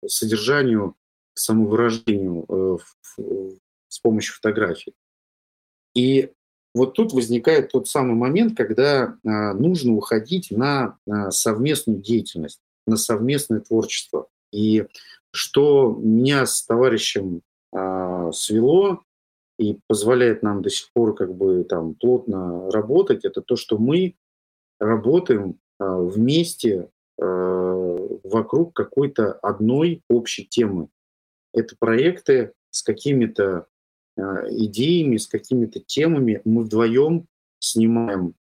[0.07, 0.97] содержанию,
[1.35, 2.79] к самовыражению э,
[3.89, 4.95] с помощью фотографий.
[5.95, 6.31] И
[6.75, 10.99] вот тут возникает тот самый момент, когда нужно уходить на
[11.31, 14.29] совместную деятельность, на совместное творчество.
[14.53, 14.85] И
[15.33, 17.43] что меня с товарищем
[17.75, 19.03] а, свело
[19.59, 24.15] и позволяет нам до сих пор как бы там плотно работать, это то, что мы
[24.79, 26.89] работаем а, вместе
[27.21, 30.89] а, вокруг какой-то одной общей темы.
[31.53, 33.67] Это проекты с какими-то
[34.17, 36.41] идеями, с какими-то темами.
[36.45, 37.27] Мы вдвоем
[37.59, 38.35] снимаем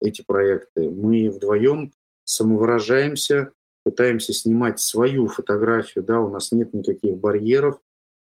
[0.00, 1.92] эти проекты, мы вдвоем
[2.24, 3.52] самовыражаемся,
[3.84, 7.78] пытаемся снимать свою фотографию, да, у нас нет никаких барьеров,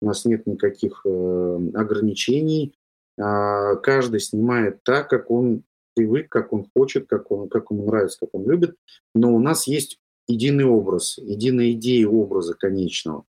[0.02, 2.74] у нас нет никаких э, ограничений.
[3.18, 5.64] Э, каждый снимает так, как он
[5.96, 8.76] привык, как он хочет, как, он, как ему нравится, как он любит.
[9.14, 13.26] Но у нас есть единый образ, единая идея образа конечного.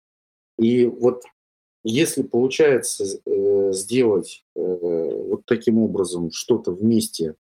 [0.58, 1.22] И вот
[1.84, 7.34] если получается э, сделать э, вот таким образом что-то вместе,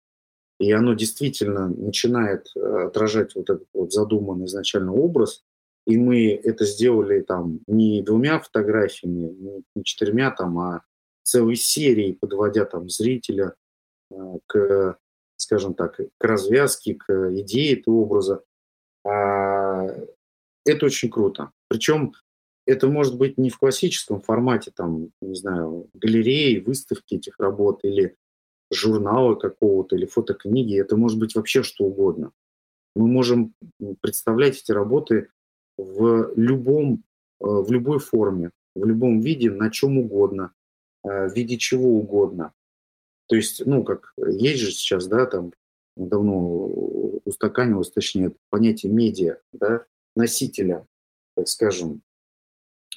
[0.59, 5.43] и оно действительно начинает э, отражать вот этот вот задуманный изначально образ,
[5.85, 10.81] и мы это сделали там не двумя фотографиями, не четырьмя там, а
[11.23, 13.55] целой серией, подводя там зрителя
[14.11, 14.15] э,
[14.47, 14.97] к,
[15.35, 18.43] скажем так, к развязке, к идее этого образа.
[19.05, 19.87] А,
[20.65, 21.51] это очень круто.
[21.67, 22.13] Причем
[22.65, 28.15] это может быть не в классическом формате, там, не знаю, галереи, выставки этих работ или
[28.71, 30.79] журнала какого-то или фотокниги.
[30.79, 32.31] Это может быть вообще что угодно.
[32.95, 33.53] Мы можем
[34.01, 35.29] представлять эти работы
[35.77, 37.03] в любом,
[37.39, 40.51] э, в любой форме, в любом виде, на чем угодно,
[41.03, 42.53] э, в виде чего угодно.
[43.27, 45.53] То есть, ну, как есть же сейчас, да, там
[45.95, 46.67] давно
[47.25, 50.85] устаканилось, точнее, понятие медиа, да, носителя,
[51.35, 52.01] так скажем.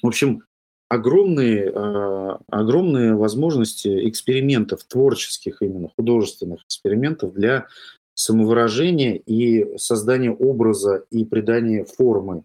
[0.01, 0.43] В общем,
[0.89, 7.67] огромные, э, огромные возможности экспериментов, творческих именно, художественных экспериментов для
[8.13, 12.43] самовыражения и создания образа и придания формы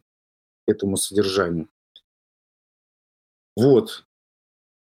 [0.66, 1.68] этому содержанию.
[3.56, 4.04] Вот.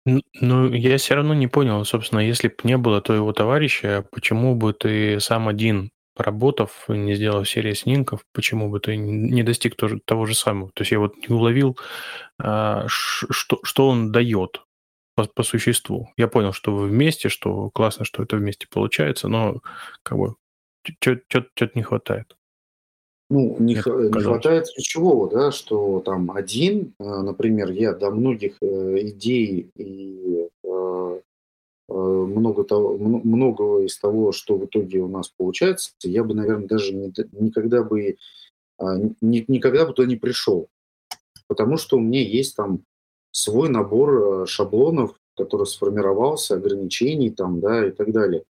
[0.05, 4.74] Ну, я все равно не понял, собственно, если бы не было твоего товарища, почему бы
[4.74, 10.26] ты сам один, поработав, не сделав серии снимков, почему бы ты не достиг тоже, того
[10.26, 10.72] же самого?
[10.74, 11.78] То есть я вот не уловил,
[12.38, 14.61] а, что, что он дает
[15.16, 16.09] по, по существу.
[16.18, 19.61] Я понял, что вы вместе, что классно, что это вместе получается, но
[20.03, 20.36] как бы
[20.99, 22.36] что-то не хватает.
[23.30, 29.09] Ну, не, не хватает ключевого, да, что там один, э, например, я до многих э,
[29.09, 31.19] идей и э,
[31.88, 36.93] много того, многого из того, что в итоге у нас получается, я бы, наверное, даже
[36.93, 38.17] не, никогда бы
[38.78, 40.69] а, ни, никогда бы туда не пришел,
[41.47, 42.84] потому что у меня есть там
[43.32, 48.43] свой набор шаблонов, который сформировался, ограничений там, да, и так далее.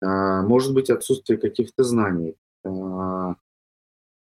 [0.00, 2.36] А, может быть, отсутствие каких-то знаний.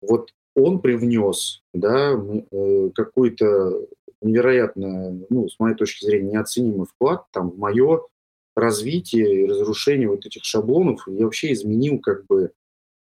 [0.02, 3.88] Вот он привнес да, э, какой-то
[4.22, 8.02] невероятно, ну, с моей точки зрения, неоценимый вклад там, в мое
[8.56, 11.08] развитие и разрушение вот этих шаблонов.
[11.08, 12.52] Я вообще изменил как бы,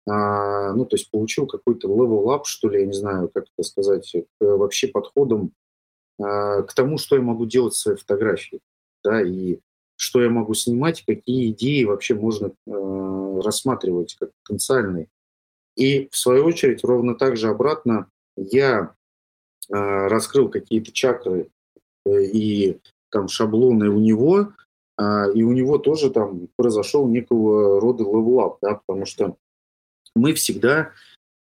[0.07, 3.67] а, ну, то есть получил какой-то level up, что ли, я не знаю, как это
[3.67, 5.51] сказать, к вообще подходом
[6.21, 8.61] а, к тому, что я могу делать с своей фотографией,
[9.03, 9.59] да, и
[9.97, 15.09] что я могу снимать, какие идеи вообще можно э, рассматривать как потенциальные.
[15.75, 18.93] И в свою очередь, ровно так же обратно, я
[19.69, 21.49] э, раскрыл какие-то чакры
[22.05, 24.53] э, и там шаблоны у него,
[24.97, 29.37] э, и у него тоже там произошел некого рода level up, да, потому что
[30.15, 30.91] мы всегда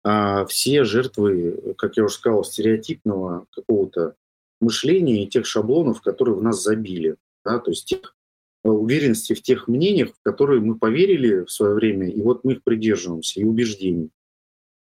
[0.03, 4.15] э, все жертвы, как я уже сказал, стереотипного какого-то
[4.61, 8.15] мышления и тех шаблонов, которые в нас забили, да, то есть тех
[8.63, 12.63] уверенности в тех мнениях, в которые мы поверили в свое время, и вот мы их
[12.63, 14.09] придерживаемся, и убеждений.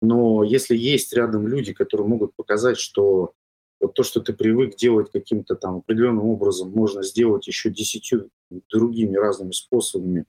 [0.01, 3.33] Но если есть рядом люди, которые могут показать, что
[3.79, 8.29] вот то, что ты привык делать каким-то там определенным образом, можно сделать еще десятью
[8.69, 10.25] другими разными способами,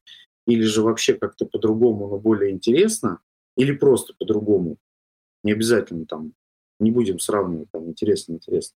[0.47, 3.21] или же вообще как-то по-другому, но более интересно,
[3.57, 4.77] или просто по-другому,
[5.43, 6.33] не обязательно там,
[6.79, 8.77] не будем сравнивать там интересно, интересно.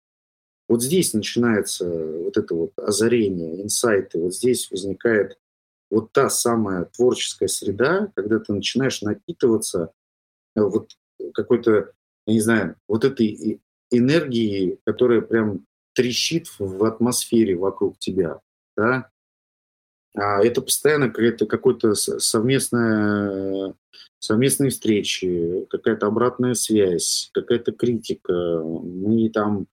[0.68, 5.38] Вот здесь начинается вот это вот озарение, инсайты, вот здесь возникает
[5.90, 9.92] вот та самая творческая среда, когда ты начинаешь напитываться
[10.56, 10.92] вот
[11.34, 11.92] какой-то,
[12.26, 18.40] я не знаю, вот этой энергии, которая прям трещит в атмосфере вокруг тебя,
[18.76, 19.10] да,
[20.16, 23.74] а это постоянно какая-то какой-то совместная,
[24.20, 28.62] совместные встречи, какая-то обратная связь, какая-то критика.
[28.62, 29.68] Мы там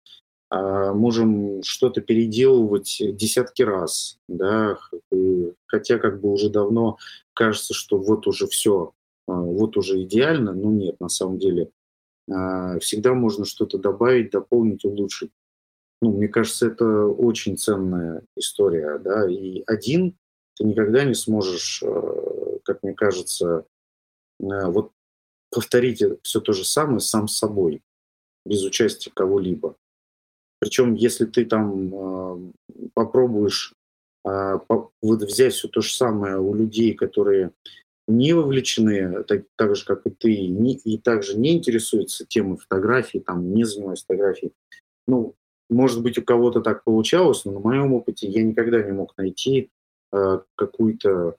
[0.50, 4.78] а, можем что-то переделывать десятки раз, да,
[5.68, 6.98] хотя как бы уже давно
[7.34, 8.92] кажется, что вот уже все,
[9.28, 11.72] вот уже идеально, но нет, на самом деле
[12.32, 15.32] а, всегда можно что-то добавить, дополнить, улучшить.
[16.02, 20.18] Ну, мне кажется, это очень ценная история, да, и один
[20.56, 23.66] ты никогда не сможешь, а, как мне кажется,
[24.40, 24.92] вот
[25.50, 27.82] повторить все то же самое сам собой,
[28.46, 29.76] без участия кого-либо.
[30.60, 32.52] Причем, если ты там
[32.94, 33.74] попробуешь
[34.24, 37.52] вот взять все то же самое у людей, которые
[38.08, 43.20] не вовлечены, так, так же, как и ты, не, и также не интересуются темой фотографии,
[43.20, 44.54] там, не занимаются фотографией.
[45.08, 45.36] Ну,
[45.70, 49.72] может быть, у кого-то так получалось, но на моем опыте я никогда не мог найти
[50.14, 51.36] э, какую-то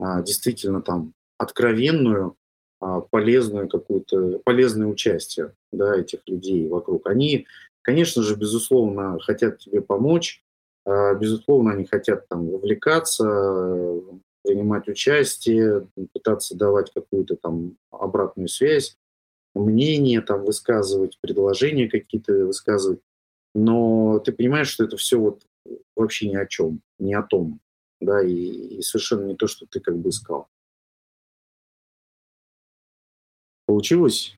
[0.00, 2.36] э, действительно там откровенную,
[2.82, 7.06] э, полезную какую-то, полезное участие да, этих людей вокруг.
[7.06, 7.46] Они,
[7.80, 10.42] конечно же, безусловно, хотят тебе помочь,
[10.84, 13.24] э, безусловно, они хотят там вовлекаться,
[14.42, 18.96] принимать участие, пытаться давать какую-то там обратную связь,
[19.54, 23.00] мнение там высказывать, предложения какие-то высказывать.
[23.54, 25.46] Но ты понимаешь, что это все вот
[25.94, 27.60] вообще ни о чем, не о том,
[28.00, 30.48] да, и, и совершенно не то, что ты как бы искал.
[33.66, 34.36] Получилось?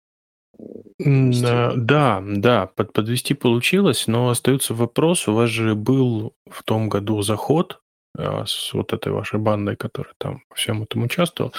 [0.98, 5.26] Да, да, под, подвести получилось, но остается вопрос.
[5.26, 7.80] У вас же был в том году заход
[8.16, 11.52] с вот этой вашей бандой, которая там всем этом участвовал.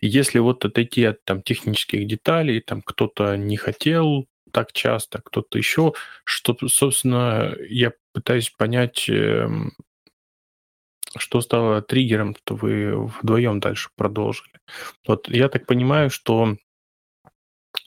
[0.00, 5.58] И если вот отойти от там технических деталей, там кто-то не хотел так часто, кто-то
[5.58, 5.92] еще,
[6.24, 9.72] что, собственно, я пытаюсь понять, эм,
[11.16, 14.58] что стало триггером, что вы вдвоем дальше продолжили.
[15.06, 16.56] Вот я так понимаю, что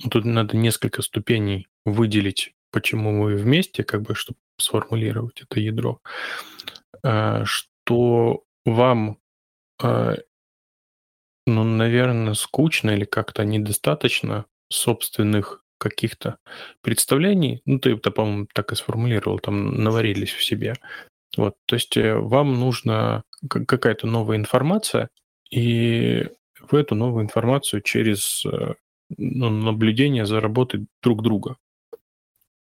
[0.09, 6.01] тут надо несколько ступеней выделить, почему вы вместе, как бы, чтобы сформулировать это ядро.
[7.03, 7.43] Э,
[7.83, 9.17] что вам,
[9.83, 10.15] э,
[11.45, 16.37] ну, наверное, скучно или как-то недостаточно собственных каких-то
[16.81, 20.75] представлений, ну, ты это, по-моему, так и сформулировал, там наварились в себе.
[21.35, 25.09] Вот, то есть э, вам нужна какая-то новая информация,
[25.49, 26.29] и
[26.59, 28.75] в эту новую информацию через э,
[29.17, 31.57] ну, наблюдение за работой друг друга.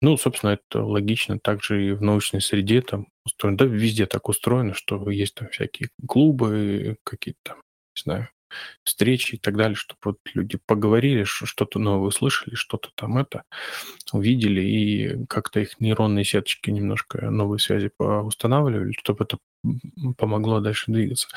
[0.03, 1.39] Ну, собственно, это логично.
[1.39, 3.57] Также и в научной среде там устроено.
[3.59, 7.57] Да, везде так устроено, что есть там всякие клубы, какие-то там,
[7.97, 8.29] не знаю,
[8.85, 13.45] встречи и так далее, чтобы вот люди поговорили, что-то новое услышали, что-то там это
[14.13, 19.39] увидели, и как-то их нейронные сеточки немножко новые связи устанавливали, чтобы это
[20.19, 21.29] помогло дальше двигаться.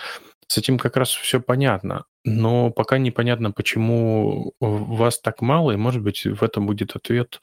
[0.47, 6.03] С этим как раз все понятно, но пока непонятно, почему вас так мало, и, может
[6.03, 7.41] быть, в этом будет ответ,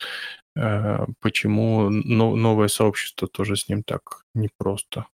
[0.55, 5.07] почему новое сообщество тоже с ним так непросто.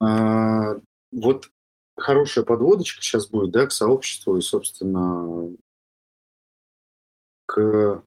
[0.00, 0.76] А,
[1.12, 1.50] вот
[1.96, 5.56] хорошая подводочка сейчас будет, да, к сообществу и, собственно,
[7.46, 8.02] к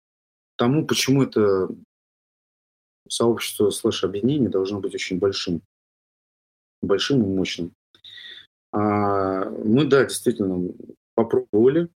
[0.58, 1.70] тому, почему это
[3.08, 5.62] сообщество слэш-объединение должно быть очень большим,
[6.82, 7.74] большим и мощным.
[8.72, 10.74] А, мы, да, действительно
[11.16, 11.89] попробовали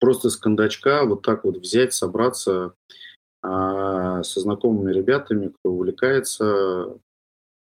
[0.00, 2.74] просто с кондачка вот так вот взять, собраться
[3.42, 6.98] а, со знакомыми ребятами, кто увлекается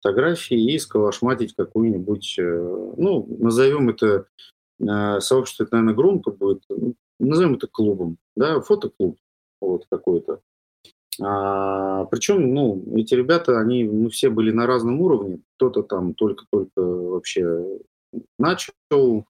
[0.01, 4.27] фотографии и сколошматить какую-нибудь, э, ну, назовем это,
[4.79, 9.17] э, сообщество, это, наверное, громко будет, ну, назовем это клубом, да, фотоклуб
[9.61, 10.41] вот какой-то.
[11.21, 15.39] А, причем, ну, эти ребята, они ну, все были на разном уровне.
[15.55, 17.79] Кто-то там только-только вообще
[18.37, 19.25] начал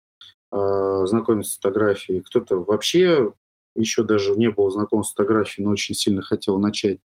[0.51, 3.33] а, знакомиться с фотографией, кто-то вообще
[3.75, 6.99] еще даже не был знаком с фотографией, но очень сильно хотел начать.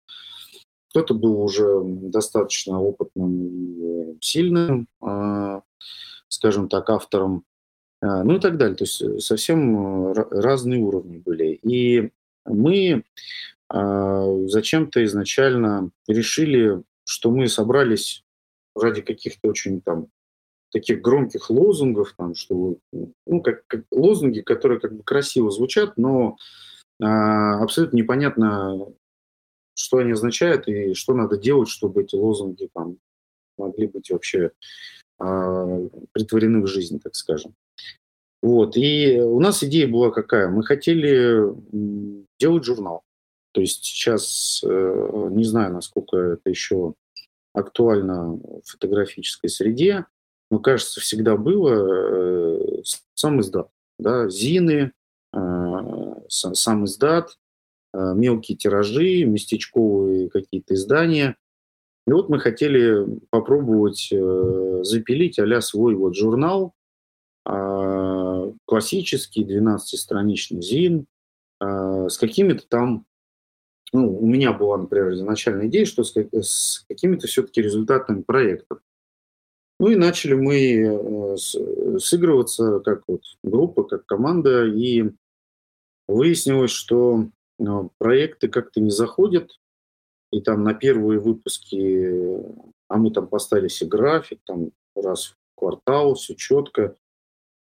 [0.89, 5.62] Кто-то был уже достаточно опытным и сильным, а,
[6.28, 7.43] скажем так, автором,
[8.02, 8.76] а, ну и так далее.
[8.76, 11.60] То есть э, совсем разные уровни были.
[11.62, 12.12] И
[12.45, 13.04] мы
[13.68, 18.24] а, зачем-то изначально решили, что мы собрались
[18.76, 20.08] ради каких-то очень там
[20.72, 26.38] таких громких лозунгов, там, что, ну, как, как лозунги, которые как бы красиво звучат, но
[27.01, 28.88] а, абсолютно непонятно,
[29.74, 32.97] что они означают и что надо делать, чтобы эти лозунги там
[33.57, 34.51] могли быть вообще
[35.20, 37.53] э, притворены в жизнь, так скажем.
[38.41, 38.78] Вот.
[38.78, 40.49] И у нас идея была какая?
[40.49, 41.53] Мы хотели
[42.39, 43.03] делать журнал.
[43.51, 46.93] То есть сейчас э, не знаю, насколько это еще
[47.53, 50.05] актуально в фотографической среде,
[50.52, 52.82] но, кажется, всегда было э,
[53.14, 53.70] сам издат.
[53.97, 54.30] Да?
[54.30, 54.91] ЗИНы,
[55.34, 55.39] э,
[56.28, 57.38] сам издат,
[57.91, 61.38] Э, мелкие тиражи, местечковые какие-то издания.
[62.06, 66.74] И вот мы хотели попробовать э, запилить а свой вот журнал,
[67.47, 71.08] э, классический 12-страничный ЗИН,
[71.62, 73.06] э, с какими-то там,
[73.91, 78.82] ну, у меня была, например, изначальная идея, что с, с какими-то все-таки результатами проектов.
[79.80, 81.38] Ну и начали мы э,
[82.00, 85.12] сыгрываться как вот группа, как команда, и
[86.08, 87.30] выяснилось, что
[87.98, 89.60] проекты как-то не заходят,
[90.32, 92.14] и там на первые выпуски,
[92.88, 96.96] а мы там поставили себе график, там раз в квартал, все четко.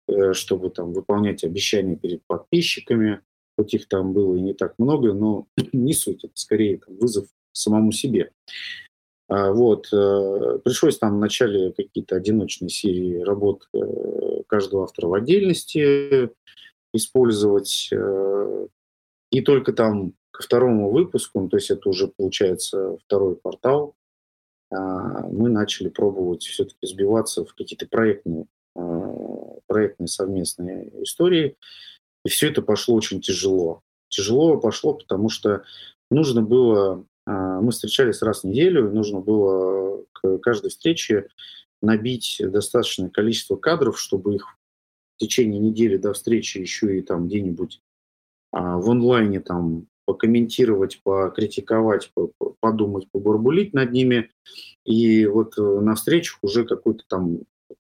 [0.08, 3.22] э, чтобы там выполнять обещания перед подписчиками,
[3.58, 7.28] хоть их там было и не так много, но не суть, это скорее там, вызов
[7.52, 8.32] самому себе.
[9.28, 9.88] А, вот.
[9.92, 16.30] Э, пришлось там в начале какие-то одиночные серии работ э, каждого автора в отдельности
[16.94, 17.90] использовать.
[17.92, 18.68] Э,
[19.32, 23.96] и только там ко второму выпуску, ну, то есть это уже получается второй портал,
[24.72, 28.46] а, мы начали пробовать все-таки сбиваться в какие-то проектные,
[29.68, 31.56] проектные совместные истории.
[32.26, 33.82] И все это пошло очень тяжело.
[34.10, 35.64] Тяжело пошло, потому что
[36.10, 41.28] нужно было мы встречались раз в неделю, и нужно было к каждой встрече
[41.82, 44.58] набить достаточное количество кадров, чтобы их
[45.16, 47.82] в течение недели до встречи еще и там где-нибудь
[48.52, 52.12] а, в онлайне там покомментировать, покритиковать,
[52.60, 54.30] подумать, побурбулить над ними.
[54.86, 57.40] И вот э, на встречах уже какой-то там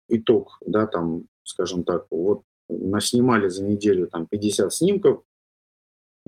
[0.09, 5.23] итог, да, там, скажем так, вот наснимали за неделю там 50 снимков,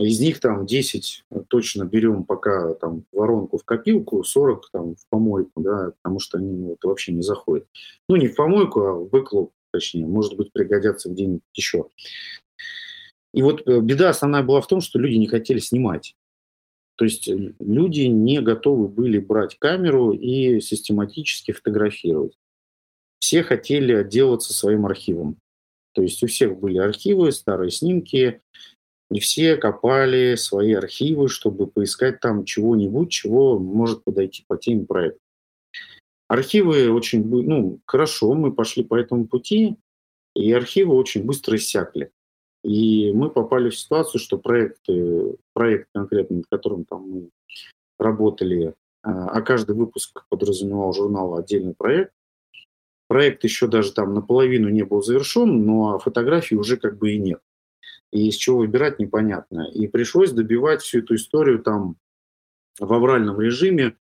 [0.02, 5.60] из них там 10 точно берем пока там воронку в копилку, 40 там в помойку,
[5.60, 7.66] да, потому что они вот, вообще не заходят.
[8.08, 11.86] Ну, не в помойку, а в бэклог, точнее, может быть, пригодятся где-нибудь еще.
[13.34, 16.14] И вот э, беда основная была в том, что люди не хотели снимать.
[16.96, 22.36] То есть э, люди не готовы были брать камеру и систематически фотографировать.
[23.18, 25.38] Все хотели отделаться своим архивом.
[25.94, 28.40] То есть у всех были архивы, старые снимки,
[29.12, 35.20] и все копали свои архивы, чтобы поискать там чего-нибудь, чего может подойти по теме проекта.
[36.28, 39.76] Архивы очень, ну, хорошо, мы пошли по этому пути,
[40.34, 42.10] и архивы очень быстро иссякли.
[42.64, 47.28] И мы попали в ситуацию, что проекты, проект конкретно, над которым там мы
[47.98, 52.12] работали, а, а каждый выпуск подразумевал журнал отдельный проект.
[53.08, 57.42] Проект еще даже там наполовину не был завершен, но фотографий уже как бы и нет
[58.12, 59.68] и из чего выбирать непонятно.
[59.72, 61.96] И пришлось добивать всю эту историю там
[62.78, 63.96] в авральном режиме,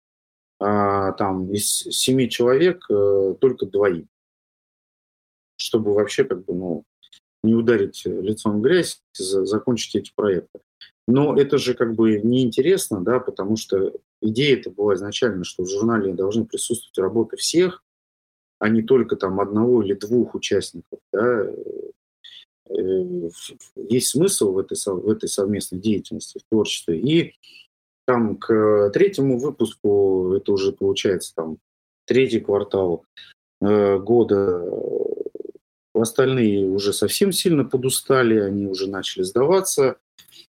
[0.60, 4.06] а, там из семи человек а, только двоих,
[5.56, 6.84] чтобы вообще как бы, ну,
[7.44, 10.60] не ударить лицом в грязь, за, закончить эти проекты.
[11.08, 15.70] Но это же как бы неинтересно, да, потому что идея это была изначально, что в
[15.70, 17.84] журнале должны присутствовать работы всех,
[18.60, 21.48] а не только там одного или двух участников, да,
[22.70, 27.00] есть смысл в этой, в этой совместной деятельности, в творчестве.
[27.00, 27.34] И
[28.06, 31.58] там к третьему выпуску, это уже получается там
[32.06, 33.06] третий квартал
[33.62, 34.64] э, года,
[35.94, 39.98] остальные уже совсем сильно подустали, они уже начали сдаваться,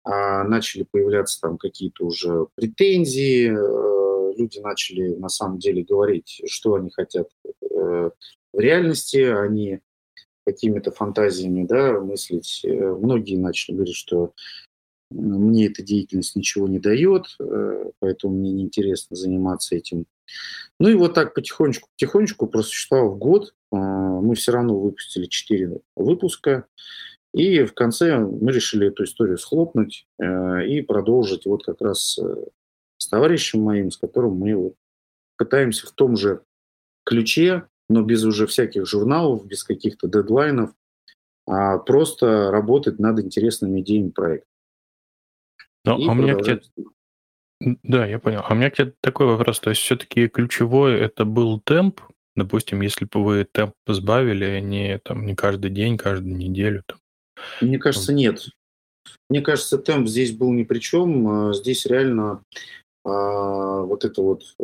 [0.04, 6.76] а начали появляться там какие-то уже претензии, э, люди начали на самом деле говорить, что
[6.76, 7.30] они хотят
[7.62, 9.80] в реальности, они
[10.52, 12.62] какими-то фантазиями да, мыслить.
[12.64, 14.34] Э, многие начали говорить, что
[15.12, 20.06] мне эта деятельность ничего не дает, э, поэтому мне неинтересно заниматься этим.
[20.80, 26.66] Ну и вот так потихонечку, потихонечку просуществовав год, э, мы все равно выпустили 4 выпуска,
[27.34, 32.18] и в конце мы решили эту историю схлопнуть и продолжить вот как раз
[32.98, 34.74] с товарищем моим, с которым мы вот
[35.38, 36.42] пытаемся в том же
[37.06, 40.72] ключе но без уже всяких журналов, без каких-то дедлайнов,
[41.48, 44.48] а просто работать над интересными идеями проекта.
[45.86, 46.62] Ну, а у меня к тебе...
[47.84, 48.42] Да, я понял.
[48.44, 49.60] А у меня к тебе такой вопрос.
[49.60, 52.02] То есть все-таки ключевой это был темп?
[52.36, 56.84] Допустим, если бы вы темп сбавили, а не, там, не каждый день, каждую неделю.
[56.86, 57.00] Там.
[57.62, 58.50] Мне кажется, нет.
[59.30, 61.28] Мне кажется, темп здесь был ни при чем.
[61.28, 62.44] А здесь реально
[63.04, 64.64] а, вот это вот э,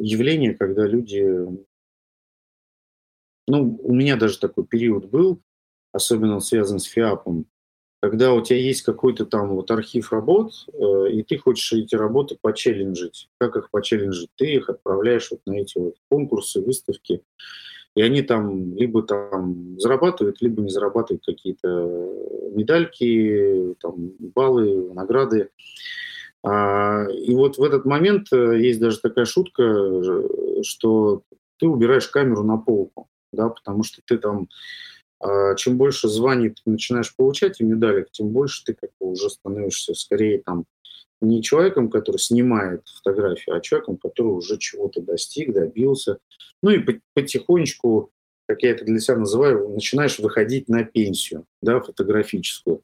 [0.00, 1.46] явление, когда люди
[3.46, 5.40] ну, у меня даже такой период был,
[5.92, 7.46] особенно связан с ФИАПом,
[8.00, 12.36] когда у тебя есть какой-то там вот архив работ, э, и ты хочешь эти работы
[12.40, 13.28] почелленджить.
[13.38, 14.30] Как их почелленджить?
[14.36, 17.22] Ты их отправляешь вот на эти вот конкурсы, выставки,
[17.94, 22.12] и они там либо там зарабатывают, либо не зарабатывают какие-то
[22.52, 25.48] медальки, там, баллы, награды.
[26.42, 31.22] А, и вот в этот момент э, есть даже такая шутка, э, что
[31.58, 34.48] ты убираешь камеру на полку да, потому что ты там,
[35.20, 39.30] а, чем больше званий ты начинаешь получать и медалек, тем больше ты как бы уже
[39.30, 40.64] становишься скорее там
[41.20, 46.18] не человеком, который снимает фотографию, а человеком, который уже чего-то достиг, добился.
[46.62, 48.10] Ну и потихонечку,
[48.46, 52.82] как я это для себя называю, начинаешь выходить на пенсию, да, фотографическую.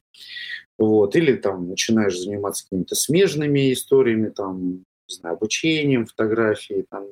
[0.77, 1.15] Вот.
[1.15, 7.05] Или там начинаешь заниматься какими-то смежными историями, там, не знаю, обучением фотографии, там,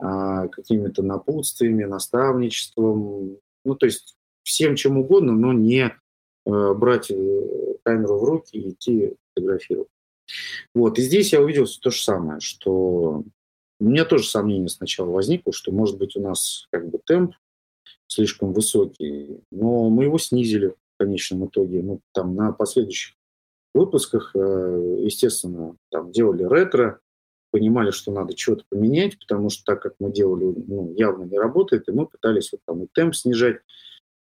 [0.00, 3.36] какими-то напутствиями, наставничеством.
[3.64, 5.94] Ну, то есть всем чем угодно, но не
[6.46, 9.88] э, брать э, камеру в руки и идти фотографировать.
[10.74, 13.24] Вот, и здесь я увидел то же самое, что
[13.80, 17.34] у меня тоже сомнение сначала возникло, что, может быть, у нас как бы темп
[18.06, 21.82] слишком высокий, но мы его снизили в конечном итоге.
[21.82, 23.16] Ну, там на последующих
[23.74, 27.00] выпусках, э, естественно, там делали ретро,
[27.50, 31.88] понимали, что надо что-то поменять, потому что так как мы делали, ну, явно не работает,
[31.88, 33.60] и мы пытались вот там и темп снижать,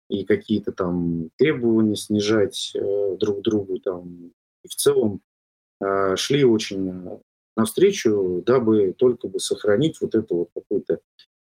[0.09, 4.31] и какие-то там требования снижать э, друг другу там,
[4.63, 5.21] и в целом
[5.81, 7.17] э, шли очень э,
[7.57, 10.99] навстречу, дабы только бы сохранить вот эту вот какую-то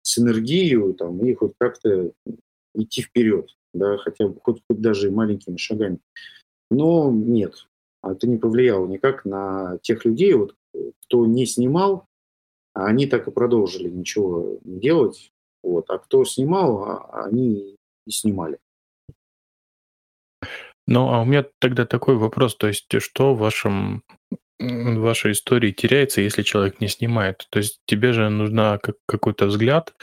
[0.03, 2.13] синергию там, и хоть как-то
[2.75, 5.99] идти вперед, да, хотя бы хоть, хоть даже и маленькими шагами.
[6.71, 7.67] Но нет,
[8.03, 10.55] это не повлияло никак на тех людей, вот,
[11.03, 12.07] кто не снимал,
[12.75, 15.33] они так и продолжили ничего не делать.
[15.63, 15.91] Вот.
[15.91, 18.59] А кто снимал, а, они и снимали.
[20.87, 24.05] Ну, а у меня тогда такой вопрос, то есть что в вашем
[24.59, 27.47] в вашей истории теряется, если человек не снимает?
[27.51, 29.95] То есть тебе же нужна как, какой-то взгляд,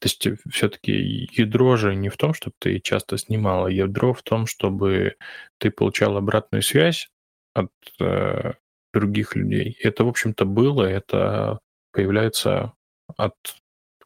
[0.00, 4.22] то есть все-таки ядро же не в том, чтобы ты часто снимал, а ядро в
[4.22, 5.16] том, чтобы
[5.58, 7.10] ты получал обратную связь
[7.52, 8.52] от э,
[8.92, 9.76] других людей.
[9.82, 11.60] Это, в общем-то, было, это
[11.92, 12.72] появляется
[13.16, 13.34] от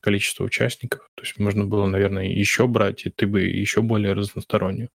[0.01, 1.09] количества участников.
[1.15, 4.91] То есть можно было, наверное, еще брать, и ты бы еще более разностороннюю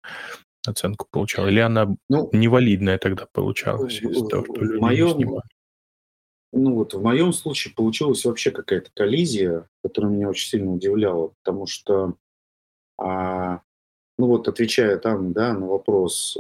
[0.67, 1.47] оценку получал.
[1.47, 5.49] Или она ну, невалидная тогда получалась из-за того, что люди моем, не снимали?
[6.51, 11.65] Ну вот в моем случае получилась вообще какая-то коллизия, которая меня очень сильно удивляла, потому
[11.65, 12.15] что,
[12.97, 13.61] а,
[14.17, 16.37] ну вот отвечая там, да, на вопрос,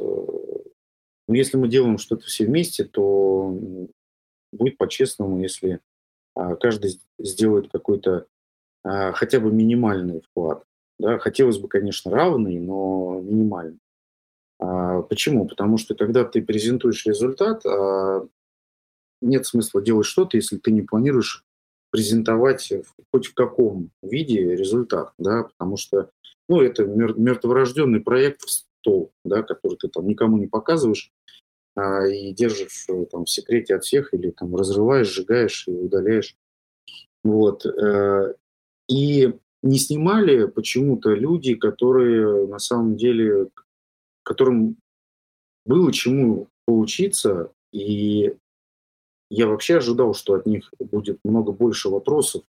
[1.29, 3.57] э, ну если мы делаем что-то все вместе, то
[4.51, 5.79] будет по-честному, если
[6.35, 8.25] а, каждый сделает какой-то
[8.83, 10.63] а, хотя бы минимальный вклад.
[10.97, 13.79] Да, хотелось бы, конечно, равный, но минимальный.
[14.59, 15.47] А, почему?
[15.47, 17.63] Потому что когда ты презентуешь результат,
[19.21, 21.45] нет смысла делать что-то, если ты не планируешь
[21.91, 22.71] презентовать
[23.11, 26.11] хоть в каком виде результат, да, потому что,
[26.47, 28.41] ну, это мертворожденный проект
[28.79, 31.11] стол, да, который ты там никому не показываешь
[31.75, 36.35] а, и держишь э, там в секрете от всех или там разрываешь, сжигаешь и удаляешь.
[37.23, 37.65] Вот.
[37.65, 38.33] Э,
[38.89, 43.49] и не снимали почему-то люди, которые на самом деле
[44.23, 44.77] которым
[45.65, 48.35] было чему поучиться, и
[49.29, 52.43] я вообще ожидал, что от них будет много больше вопросов,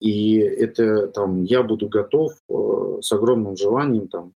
[0.00, 4.32] и это там я буду готов э, с огромным желанием там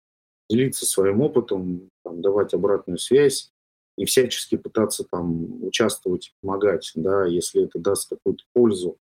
[0.52, 3.50] делиться своим опытом, там, давать обратную связь
[3.96, 8.96] и всячески пытаться там участвовать, помогать, да, если это даст какую-то пользу.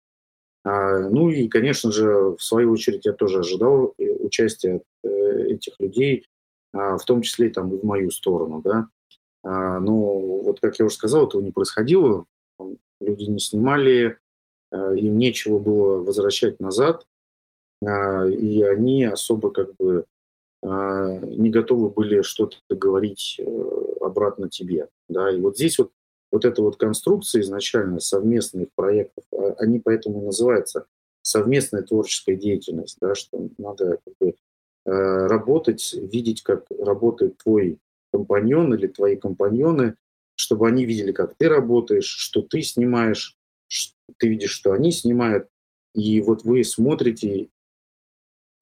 [0.64, 5.10] А, ну и, конечно же, в свою очередь я тоже ожидал э, участия э,
[5.50, 6.26] этих людей
[6.74, 8.62] а, в том числе там, и в мою сторону.
[8.64, 8.88] Да?
[9.44, 12.26] А, но вот, как я уже сказал, этого не происходило.
[13.00, 14.18] Люди не снимали,
[14.72, 17.06] а, им нечего было возвращать назад,
[17.84, 20.06] и они особо как бы
[20.64, 23.44] не готовы были что-то говорить э,
[24.02, 24.90] обратно тебе.
[25.10, 25.32] Да?
[25.32, 25.92] И вот здесь вот,
[26.32, 29.24] вот эта вот конструкция изначально совместных проектов,
[29.58, 30.86] они поэтому и называются
[31.24, 34.36] совместная творческая деятельность, да, что надо как бы,
[34.84, 37.78] Э, работать, видеть, как работает твой
[38.12, 39.96] компаньон или твои компаньоны,
[40.34, 43.38] чтобы они видели, как ты работаешь, что ты снимаешь,
[44.18, 45.48] ты видишь, что они снимают,
[45.94, 47.50] и вот вы смотрите,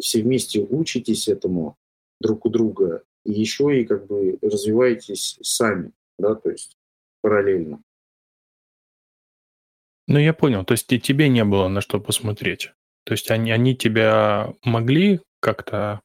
[0.02, 1.78] все вместе учитесь этому
[2.20, 6.78] друг у друга, и еще и как бы развиваетесь сами, да, то есть
[7.22, 7.82] параллельно.
[10.08, 10.66] Ну, я понял.
[10.66, 12.72] То есть и тебе не было на что посмотреть.
[13.06, 16.02] То есть они, они тебя могли как-то,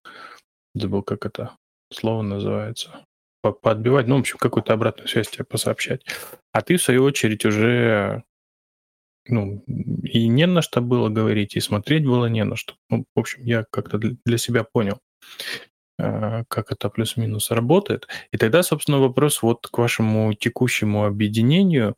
[0.74, 1.56] забыл, как это
[1.90, 3.06] слово называется,
[3.40, 6.04] по подбивать, ну, в общем, какую-то обратную связь тебе посообщать.
[6.52, 8.24] А ты, в свою очередь, уже
[9.26, 9.64] ну,
[10.02, 12.74] и не на что было говорить, и смотреть было не на что.
[12.90, 14.98] Ну, в общем, я как-то для себя понял,
[16.48, 18.08] как это плюс-минус работает.
[18.32, 21.94] И тогда, собственно, вопрос вот к вашему текущему объединению.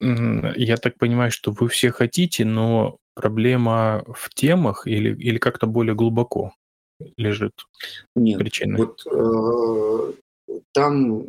[0.00, 5.94] Я так понимаю, что вы все хотите, но Проблема в темах или или как-то более
[5.94, 6.54] глубоко
[7.18, 7.52] лежит
[8.16, 8.78] Нет, причина?
[8.78, 10.12] вот, э,
[10.72, 11.26] там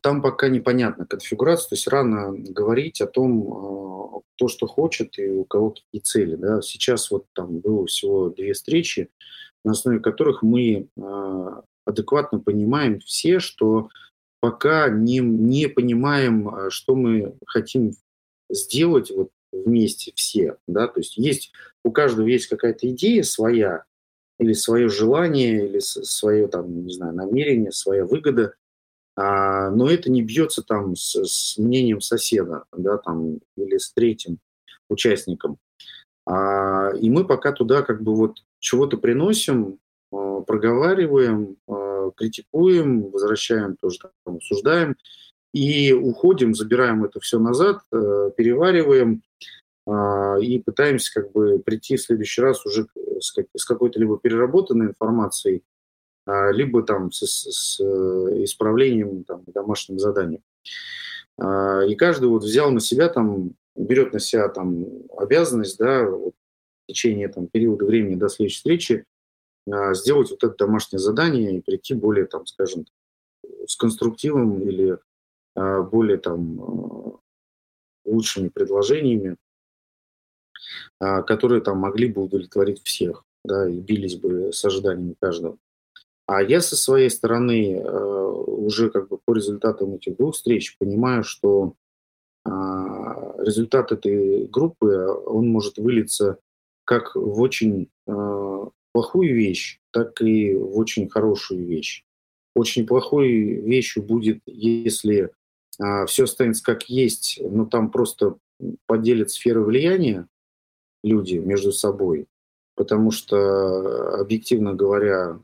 [0.00, 5.28] там пока непонятна конфигурация, то есть рано говорить о том, э, кто что хочет и
[5.28, 6.62] у кого какие цели, да.
[6.62, 9.10] Сейчас вот там было всего две встречи,
[9.68, 13.90] на основе которых мы, э, адекватно понимаем все, что
[14.40, 17.92] пока не не понимаем, что мы хотим
[18.48, 21.52] сделать вот вместе все, да, то есть есть,
[21.84, 23.84] у каждого есть какая-то идея своя,
[24.38, 28.54] или свое желание, или свое там, не знаю, намерение, своя выгода,
[29.16, 34.38] а, но это не бьется там с, с мнением соседа, да, там, или с третьим
[34.88, 35.58] участником.
[36.28, 39.78] А, и мы пока туда как бы вот чего-то приносим,
[40.12, 44.96] а, проговариваем, а, критикуем, возвращаем тоже, там, осуждаем,
[45.54, 49.22] и уходим, забираем это все назад, а, перевариваем,
[49.86, 52.88] а, и пытаемся как бы прийти в следующий раз уже
[53.20, 55.62] с, как, с какой-то либо переработанной информацией,
[56.52, 60.42] либо там с, с э, исправлением там, домашним заданием.
[61.40, 66.34] И каждый вот взял на себя там, берет на себя там обязанность, да, вот,
[66.84, 69.04] в течение там периода времени до следующей встречи
[69.92, 72.86] сделать вот это домашнее задание и прийти более там, скажем,
[73.66, 74.98] с конструктивом или
[75.54, 77.20] более там
[78.06, 79.36] лучшими предложениями
[81.00, 85.58] а, которые там могли бы удовлетворить всех, да, и бились бы с ожиданиями каждого.
[86.26, 91.24] А я со своей стороны э, уже как бы по результатам этих двух встреч понимаю,
[91.24, 91.72] что а,
[93.38, 96.38] результат этой группы, он может вылиться
[96.84, 102.04] как в очень э, плохую вещь, так и в очень хорошую вещь.
[102.54, 105.30] Очень плохой вещью будет, если
[105.78, 108.36] а, все останется как есть, но там просто
[108.86, 110.26] поделят сферы влияния,
[111.04, 112.26] люди между собой,
[112.74, 115.40] потому что, объективно говоря,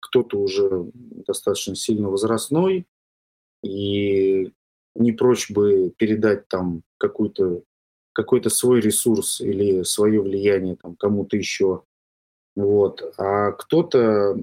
[0.00, 2.86] кто-то уже достаточно сильно возрастной
[3.62, 4.52] и
[4.98, 7.62] не прочь бы передать там какую-то
[8.12, 11.82] какой-то свой ресурс или свое влияние там кому-то еще.
[12.54, 13.12] Вот.
[13.18, 14.38] А кто-то,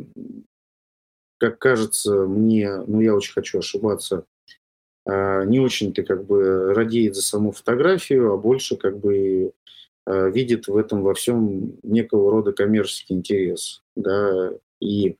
[1.40, 4.26] как кажется мне, ну я очень хочу ошибаться,
[5.06, 9.54] а, не очень-то как бы радеет за саму фотографию, а больше как бы
[10.06, 13.84] Э, видит в этом во всем некого рода коммерческий интерес.
[13.96, 14.52] Да,
[14.82, 15.16] и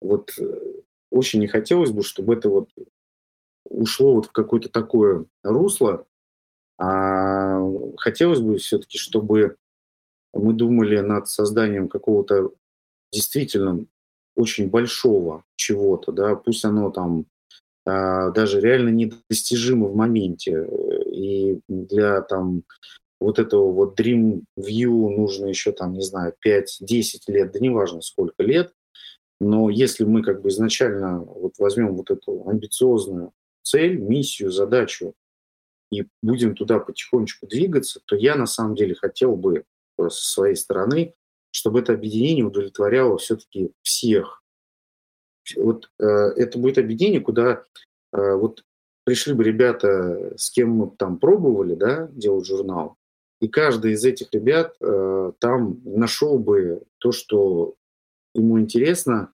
[0.00, 2.70] вот э, очень не хотелось бы, чтобы это вот
[3.64, 6.06] ушло вот в какое-то такое русло,
[6.78, 7.60] а
[7.96, 9.56] хотелось бы все-таки, чтобы
[10.32, 12.50] мы думали над созданием какого-то
[13.12, 13.86] действительно
[14.36, 17.26] очень большого чего-то, да, пусть оно там
[17.86, 20.68] а, даже реально недостижимо в моменте,
[21.06, 22.64] и для там
[23.20, 26.62] вот этого вот Dream View нужно еще там, не знаю, 5-10
[27.28, 28.72] лет, да неважно сколько лет,
[29.40, 33.32] но если мы как бы изначально вот возьмем вот эту амбициозную
[33.64, 35.14] цель, миссию, задачу
[35.90, 39.64] и будем туда потихонечку двигаться, то я на самом деле хотел бы
[39.98, 41.14] со своей стороны,
[41.50, 44.42] чтобы это объединение удовлетворяло все-таки всех.
[45.56, 47.64] Вот э, это будет объединение, куда
[48.12, 48.64] э, вот
[49.04, 52.96] пришли бы ребята, с кем мы там пробовали, да, делать журнал,
[53.40, 57.74] и каждый из этих ребят э, там нашел бы то, что
[58.34, 59.33] ему интересно,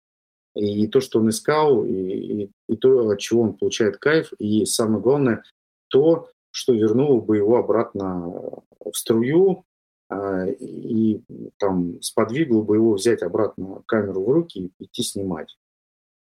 [0.56, 4.64] и то, что он искал, и, и, и то, от чего он получает кайф, и
[4.64, 5.42] самое главное,
[5.88, 8.32] то, что вернуло бы его обратно
[8.80, 9.64] в струю,
[10.10, 11.20] э, и
[11.58, 15.56] там сподвигло бы его взять обратно камеру в руки и идти снимать.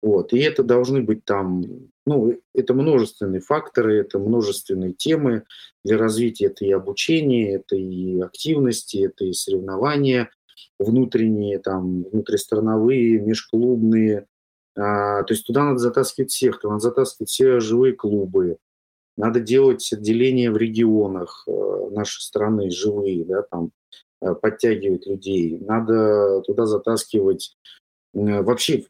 [0.05, 0.33] Вот.
[0.35, 1.63] И это должны быть там,
[2.05, 5.45] ну, это множественные факторы, это множественные темы
[5.83, 6.47] для развития.
[6.47, 10.31] Это и обучение, это и активности, это и соревнования
[10.79, 14.27] внутренние, там, внутристрановые, межклубные.
[14.77, 18.59] А, то есть туда надо затаскивать всех, надо затаскивать все живые клубы,
[19.17, 23.71] надо делать отделения в регионах э, нашей страны, живые, да, там,
[24.21, 25.59] э, подтягивать людей.
[25.61, 27.55] Надо туда затаскивать
[28.15, 28.85] Э, вообще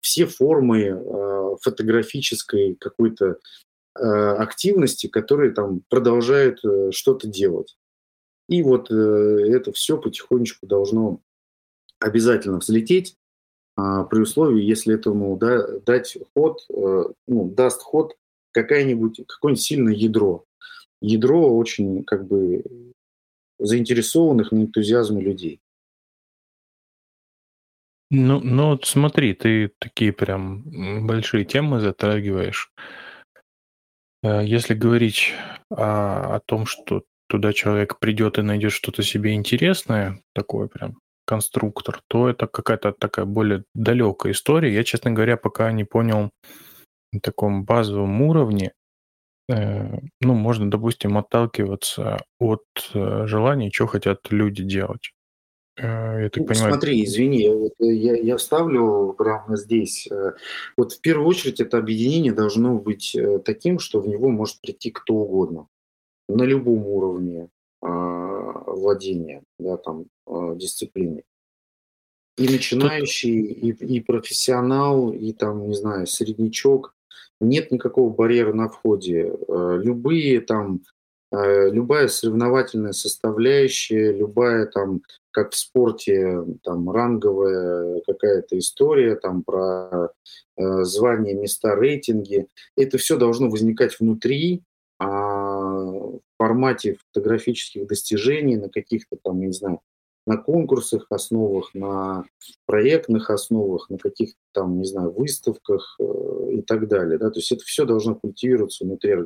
[0.00, 3.38] все формы фотографической какой-то
[3.96, 6.58] активности, которые там продолжают
[6.90, 7.76] что-то делать.
[8.48, 11.20] И вот это все потихонечку должно
[11.98, 13.16] обязательно взлететь,
[13.76, 18.16] а, при условии, если этому да, дать ход, ну, даст ход
[18.52, 20.44] какая-нибудь, какое-нибудь сильное ядро.
[21.00, 22.62] Ядро очень как бы
[23.58, 25.60] заинтересованных на энтузиазме людей.
[28.10, 32.72] Ну, ну вот смотри, ты такие прям большие темы затрагиваешь.
[34.22, 35.32] Э, если говорить
[35.70, 42.02] о, о том, что туда человек придет и найдет что-то себе интересное, такое прям конструктор,
[42.08, 44.72] то это какая-то такая более далекая история.
[44.72, 46.30] Я, честно говоря, пока не понял
[47.12, 48.72] на таком базовом уровне,
[49.48, 55.12] э, ну, можно, допустим, отталкиваться от э, желания, что хотят люди делать.
[55.78, 56.72] Э, я так ну, понимаю...
[56.72, 60.08] Смотри, извини, вот я, я вставлю прямо здесь.
[60.76, 63.16] Вот в первую очередь это объединение должно быть
[63.46, 65.68] таким, что в него может прийти кто угодно
[66.28, 67.48] на любом уровне
[67.82, 67.86] э,
[68.66, 71.22] владения, да, там, э, дисциплины.
[72.36, 76.94] И начинающий, и, и профессионал, и там, не знаю, среднячок.
[77.40, 79.32] Нет никакого барьера на входе.
[79.48, 80.80] Э, любые там,
[81.30, 90.10] э, любая соревновательная составляющая, любая там, как в спорте, там ранговая какая-то история, там про
[90.56, 92.46] э, звания, места, рейтинги,
[92.76, 94.73] это все должно возникать внутри, а
[96.38, 99.80] формате фотографических достижений, на каких-то там, не знаю,
[100.26, 102.24] на конкурсах основах, на
[102.66, 106.04] проектных основах, на каких-то там, не знаю, выставках э,
[106.52, 107.18] и так далее.
[107.18, 107.30] Да?
[107.30, 109.16] То есть это все должно культивироваться внутри,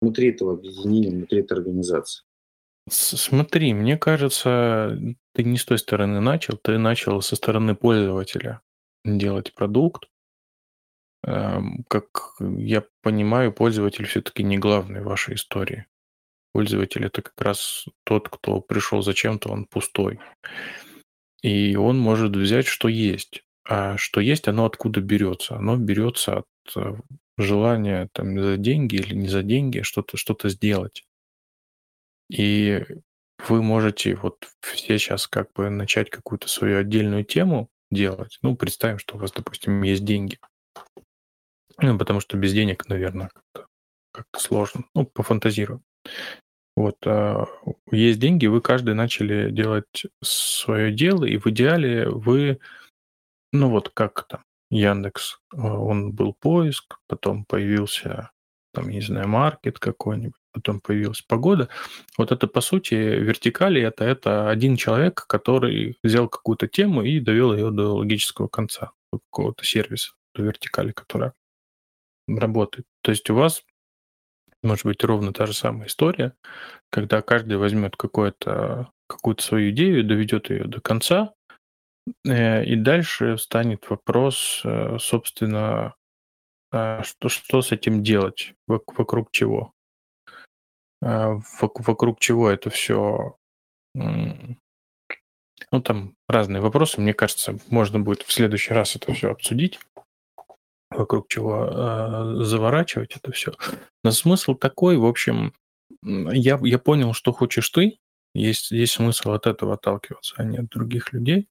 [0.00, 2.22] внутри этого объединения, внутри этой организации.
[2.88, 4.96] Смотри, мне кажется,
[5.34, 8.62] ты не с той стороны начал, ты начал со стороны пользователя
[9.04, 10.08] делать продукт.
[11.24, 15.86] Эм, как я понимаю, пользователь все-таки не главный в вашей истории.
[16.56, 20.20] Пользователь это как раз тот, кто пришел зачем-то, он пустой.
[21.42, 23.42] И он может взять, что есть.
[23.68, 25.56] А что есть, оно откуда берется?
[25.56, 26.94] Оно берется от э,
[27.36, 31.04] желания там за деньги или не за деньги что-то что сделать.
[32.30, 32.82] И
[33.46, 38.38] вы можете вот все сейчас как бы начать какую-то свою отдельную тему делать.
[38.40, 40.38] Ну, представим, что у вас, допустим, есть деньги.
[41.82, 43.66] Ну, потому что без денег, наверное, как-то
[44.10, 44.84] как сложно.
[44.94, 45.82] Ну, пофантазирую.
[46.76, 47.46] Вот, а,
[47.90, 52.60] есть деньги, вы каждый начали делать свое дело, и в идеале вы,
[53.52, 58.30] ну вот как там, Яндекс, а, он был поиск, потом появился,
[58.74, 61.70] там, не знаю, маркет какой-нибудь, потом появилась погода.
[62.18, 67.54] Вот это, по сути, вертикали, это, это один человек, который взял какую-то тему и довел
[67.54, 71.32] ее до логического конца, какого-то сервиса, до вертикали, которая
[72.28, 72.86] работает.
[73.00, 73.64] То есть у вас
[74.62, 76.34] может быть ровно та же самая история,
[76.90, 81.32] когда каждый возьмет какую-то какую-то свою идею, доведет ее до конца,
[82.24, 85.94] э, и дальше встанет вопрос, э, собственно,
[86.72, 89.72] а, что, что с этим делать, вокруг чего.
[91.00, 93.36] А, вокруг чего это все
[93.94, 97.00] ну, там разные вопросы.
[97.00, 99.78] Мне кажется, можно будет в следующий раз это все обсудить
[100.90, 103.52] вокруг чего э, заворачивать это все.
[104.04, 105.52] Но смысл такой, в общем,
[106.02, 107.98] я, я понял, что хочешь ты,
[108.34, 111.48] есть, есть смысл от этого отталкиваться, а не от других людей.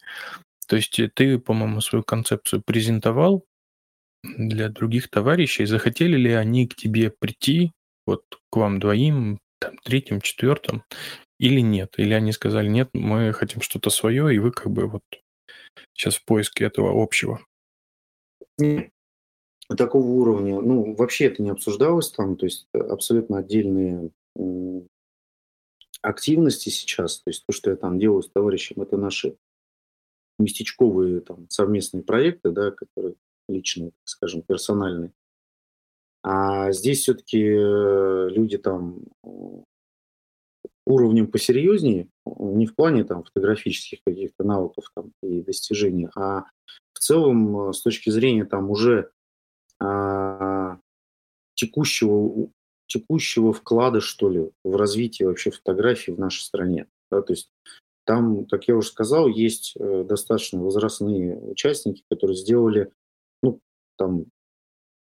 [0.67, 3.45] То есть э, ты, по-моему, свою концепцию презентовал
[4.23, 5.65] для других товарищей.
[5.65, 7.71] Захотели ли они к тебе прийти,
[8.05, 10.83] вот к вам двоим, там, третьим, четвертым,
[11.39, 11.95] или нет?
[11.97, 15.03] Или они сказали, нет, мы хотим что-то свое, и вы как бы вот
[15.93, 17.39] сейчас в поиске этого общего
[19.67, 24.11] такого уровня, ну, вообще это не обсуждалось там, то есть э, абсолютно отдельные
[26.01, 29.37] активности сейчас, то есть то, что я там делаю с товарищем, это наши
[30.37, 33.15] местечковые там совместные проекты, да, которые
[33.47, 35.11] личные, скажем, персональные.
[36.23, 39.03] А здесь все-таки э, люди там
[40.85, 46.45] уровнем посерьезнее, не в плане там фотографических каких-то навыков там и достижений, а
[46.93, 49.11] в целом э, с точки зрения там уже
[51.55, 52.49] текущего,
[52.87, 56.87] текущего вклада, что ли, в развитие вообще фотографии в нашей стране.
[57.11, 57.49] Да, то есть
[58.05, 62.91] там, как я уже сказал, есть э, достаточно возрастные участники, которые сделали
[63.41, 63.59] ну,
[63.97, 64.25] там,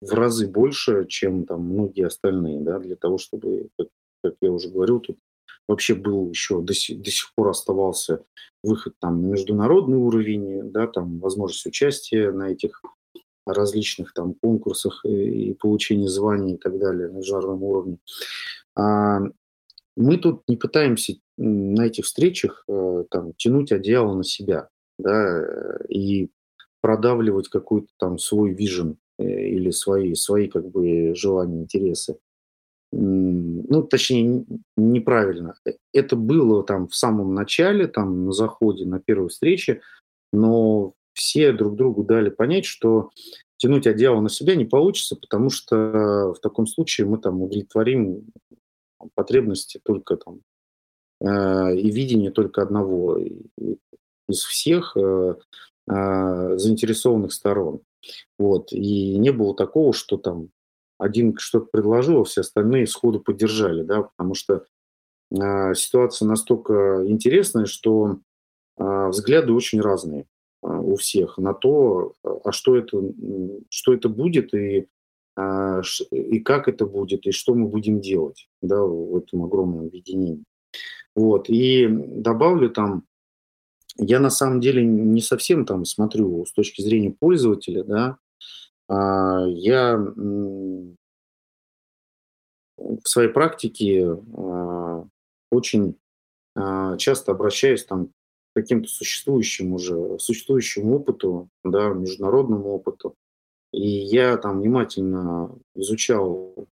[0.01, 3.87] в разы больше, чем там многие остальные, да, для того, чтобы, как,
[4.23, 5.17] как я уже говорил, тут
[5.67, 8.23] вообще был еще до сих, до сих пор оставался
[8.63, 12.81] выход там на международный уровень, да, там возможность участия на этих
[13.53, 17.97] различных там конкурсах и, и получении званий и так далее на международном уровне.
[18.75, 19.21] А,
[19.95, 25.43] мы тут не пытаемся на этих встречах э, там, тянуть одеяло на себя да,
[25.89, 26.29] и
[26.81, 32.17] продавливать какой-то там свой вижен э, или свои, свои как бы желания, интересы.
[32.91, 34.45] Ну, точнее,
[34.75, 35.55] неправильно.
[35.93, 39.81] Это было там в самом начале, там на заходе, на первой встрече,
[40.33, 43.11] но все друг другу дали понять, что
[43.57, 48.31] тянуть одеяло на себя не получится, потому что в таком случае мы там удовлетворим
[49.15, 50.41] потребности только там
[51.21, 55.35] э, и видение только одного из всех э,
[55.89, 57.81] э, заинтересованных сторон.
[58.37, 58.71] Вот.
[58.71, 60.49] И не было такого, что там
[60.97, 64.65] один что-то предложил, а все остальные сходу поддержали, да, потому что
[65.31, 68.19] э, ситуация настолько интересная, что
[68.77, 70.25] э, взгляды очень разные.
[70.61, 73.01] А, у всех на то, а что это,
[73.69, 74.87] что это будет и,
[75.35, 75.81] а,
[76.11, 80.43] и как это будет, и что мы будем делать да, в этом огромном объединении.
[81.15, 81.49] Вот.
[81.49, 83.03] И добавлю там
[83.97, 88.17] я на самом деле не совсем там смотрю с точки зрения пользователя, да,
[88.87, 89.97] а, я
[92.77, 94.17] в своей практике
[95.51, 95.95] очень
[96.97, 98.09] часто обращаюсь там
[98.61, 103.15] каким-то существующим уже, существующему опыту, да, международному опыту.
[103.71, 106.67] И я там внимательно изучал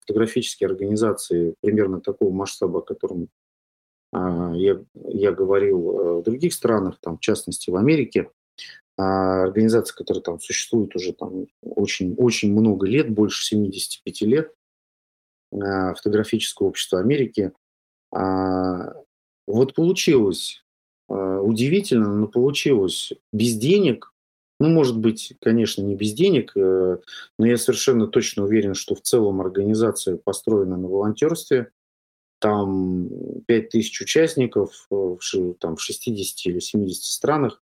[0.00, 3.28] фотографические организации примерно такого масштаба, о котором
[4.12, 8.30] а, я, я говорил э, в других странах, там, в частности в Америке,
[8.98, 14.54] а, организация, которая там существует уже там очень, очень много лет, больше 75 лет,
[15.52, 17.52] а, фотографическое общество Америки.
[19.46, 20.62] Вот получилось,
[21.14, 24.12] удивительно, но получилось без денег,
[24.62, 26.98] ну, может быть, конечно, не без денег, э,
[27.38, 31.72] но я совершенно точно уверен, что в целом организация построена на волонтерстве,
[32.38, 33.08] там
[33.46, 35.18] 5000 участников в,
[35.58, 37.62] там, в 60 или 70 странах.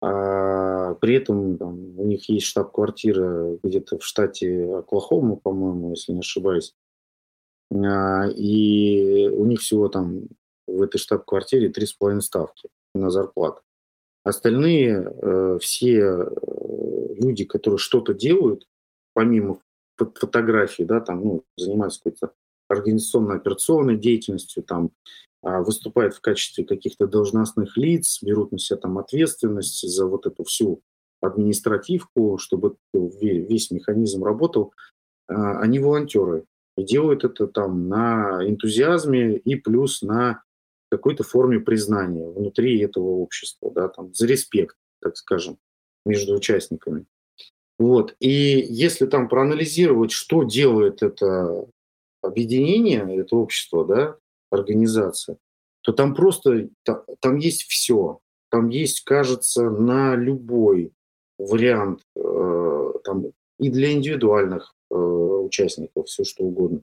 [0.00, 6.20] А при этом там, у них есть штаб-квартира где-то в штате Оклахома, по-моему, если не
[6.20, 6.74] ошибаюсь.
[7.70, 10.28] А, и у них всего там
[10.72, 13.62] в этой штаб-квартире 3,5 ставки на зарплату.
[14.24, 18.66] Остальные э, все э, люди, которые что-то делают,
[19.14, 19.60] помимо
[19.96, 22.32] фотографий, да, там, ну, занимаются какой-то
[22.68, 24.90] организационно-операционной деятельностью, там,
[25.42, 30.44] а, выступают в качестве каких-то должностных лиц, берут на себя там ответственность за вот эту
[30.44, 30.80] всю
[31.20, 34.72] административку, чтобы весь механизм работал,
[35.28, 36.44] а, они волонтеры.
[36.76, 40.42] И делают это там на энтузиазме и плюс на
[40.92, 45.56] какой-то форме признания внутри этого общества, да, там, за респект, так скажем,
[46.04, 47.06] между участниками.
[47.78, 48.14] Вот.
[48.20, 51.66] И если там проанализировать, что делает это
[52.20, 54.16] объединение, это общество, да,
[54.50, 55.38] организация,
[55.80, 56.68] то там просто,
[57.20, 58.18] там есть все.
[58.50, 60.92] Там есть, кажется, на любой
[61.38, 66.82] вариант, э, там и для индивидуальных э, участников все что угодно,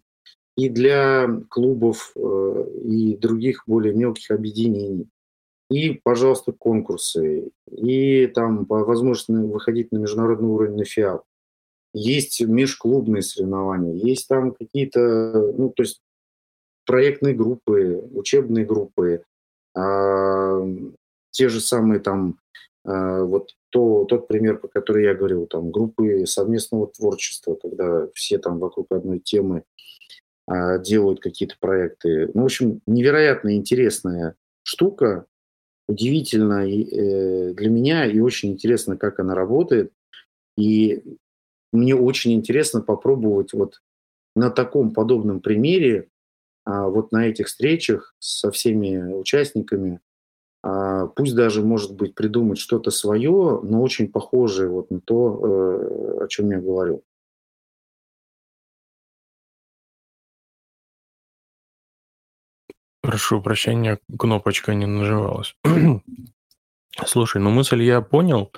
[0.59, 5.07] и для клубов э, и других более мелких объединений,
[5.69, 11.23] и, пожалуйста, конкурсы, и там возможность выходить на международный уровень на ФИАП
[11.93, 16.01] есть межклубные соревнования, есть там какие-то, ну, то есть
[16.85, 19.23] проектные группы, учебные группы,
[19.77, 20.61] а,
[21.31, 22.37] те же самые там,
[22.83, 28.39] а, вот то, тот пример, по который я говорил, там группы совместного творчества, когда все
[28.39, 29.63] там вокруг одной темы
[30.79, 32.31] делают какие-то проекты.
[32.33, 35.25] Ну, в общем, невероятно интересная штука,
[35.87, 39.91] удивительно э, для меня и очень интересно, как она работает.
[40.57, 41.03] И
[41.71, 43.81] мне очень интересно попробовать вот
[44.35, 46.09] на таком подобном примере,
[46.65, 49.99] а, вот на этих встречах со всеми участниками,
[50.61, 56.23] а, пусть даже, может быть, придумать что-то свое, но очень похожее вот на то, э,
[56.25, 57.03] о чем я говорю.
[63.09, 65.55] Прошу прощения, кнопочка не наживалась.
[67.07, 68.51] Слушай, ну мысль я понял.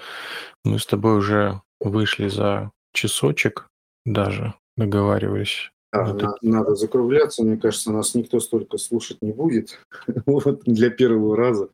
[0.66, 3.70] Мы с тобой уже вышли за часочек
[4.06, 5.72] даже договаривались.
[5.94, 9.80] А, на, надо закругляться, мне кажется, нас никто столько слушать не будет.
[10.26, 11.70] вот для первого раза.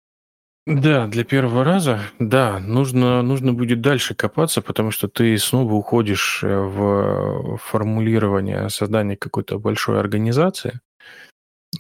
[0.68, 6.44] Да, для первого раза, да, нужно, нужно будет дальше копаться, потому что ты снова уходишь
[6.44, 10.80] э, в формулирование создания какой-то большой организации.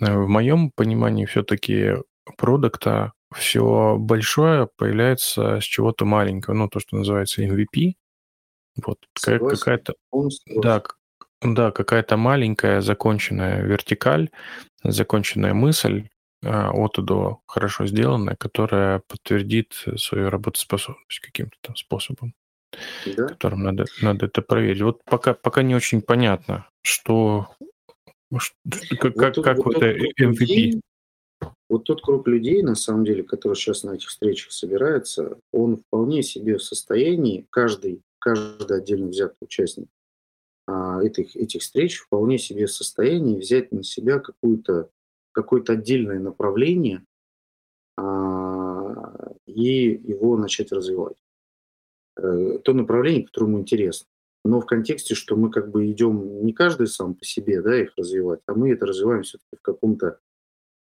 [0.01, 1.93] Э, в моем понимании все-таки
[2.37, 7.93] продукта все большое появляется с чего-то маленького, ну, то, что называется MVP,
[8.85, 8.99] вот
[9.55, 9.95] какая-то,
[10.61, 10.83] да,
[11.41, 14.29] да, какая-то маленькая законченная вертикаль,
[14.83, 16.09] законченная мысль
[16.43, 22.33] а, от и до хорошо сделанная, которая подтвердит свою работоспособность каким-то там способом,
[23.05, 23.27] Да.
[23.27, 24.81] которым надо, надо это проверить.
[24.81, 27.49] Вот пока, пока не очень понятно, что,
[28.99, 30.39] как, как, Вот, как вот это MVP.
[30.39, 30.81] людей,
[31.69, 36.23] вот тот круг людей, на самом деле, который сейчас на этих встречах собирается, он вполне
[36.23, 39.87] себе в состоянии, каждый каждый отдельно взятый участник
[40.65, 44.89] а, этих, этих встреч вполне себе в состоянии взять на себя какое-то
[45.31, 47.05] какое-то отдельное направление
[47.95, 51.17] а, и его начать развивать.
[52.17, 54.07] Э, то направление, которое ему интересно.
[54.47, 57.91] Но в контексте, что мы как бы идем не каждый сам по себе, да, их
[57.97, 60.19] развивать, а мы это развиваем все-таки в каком-то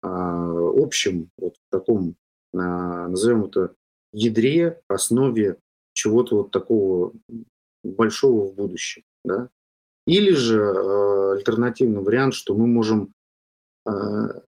[0.00, 2.14] а, общем, вот в таком,
[2.54, 3.74] а, назовем это,
[4.12, 5.58] ядре, основе
[5.92, 7.12] чего-то вот такого
[7.82, 9.02] большого в будущем.
[9.24, 9.48] Да?
[10.06, 13.12] Или же э, альтернативный вариант, что мы можем
[13.86, 13.90] э,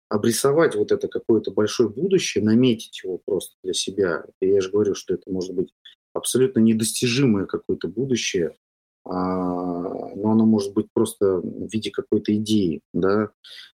[0.09, 4.25] обрисовать вот это какое-то большое будущее, наметить его просто для себя.
[4.41, 5.73] И я же говорю, что это может быть
[6.13, 8.68] абсолютно недостижимое какое-то будущее, а,
[9.11, 13.31] но оно может быть просто в виде какой-то идеи, да,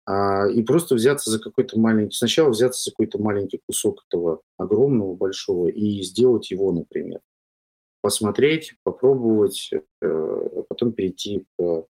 [0.09, 5.15] а, и просто взяться за какой-то маленький, сначала взяться за какой-то маленький кусок этого огромного,
[5.15, 7.21] большого и сделать его, например.
[8.01, 11.85] Посмотреть, попробовать, э, а потом перейти к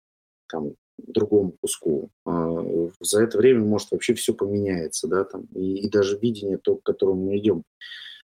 [0.50, 2.10] там, другому куску.
[2.26, 6.78] А, за это время, может, вообще все поменяется, да, там, и, и даже видение то,
[6.78, 7.62] к которому мы идем.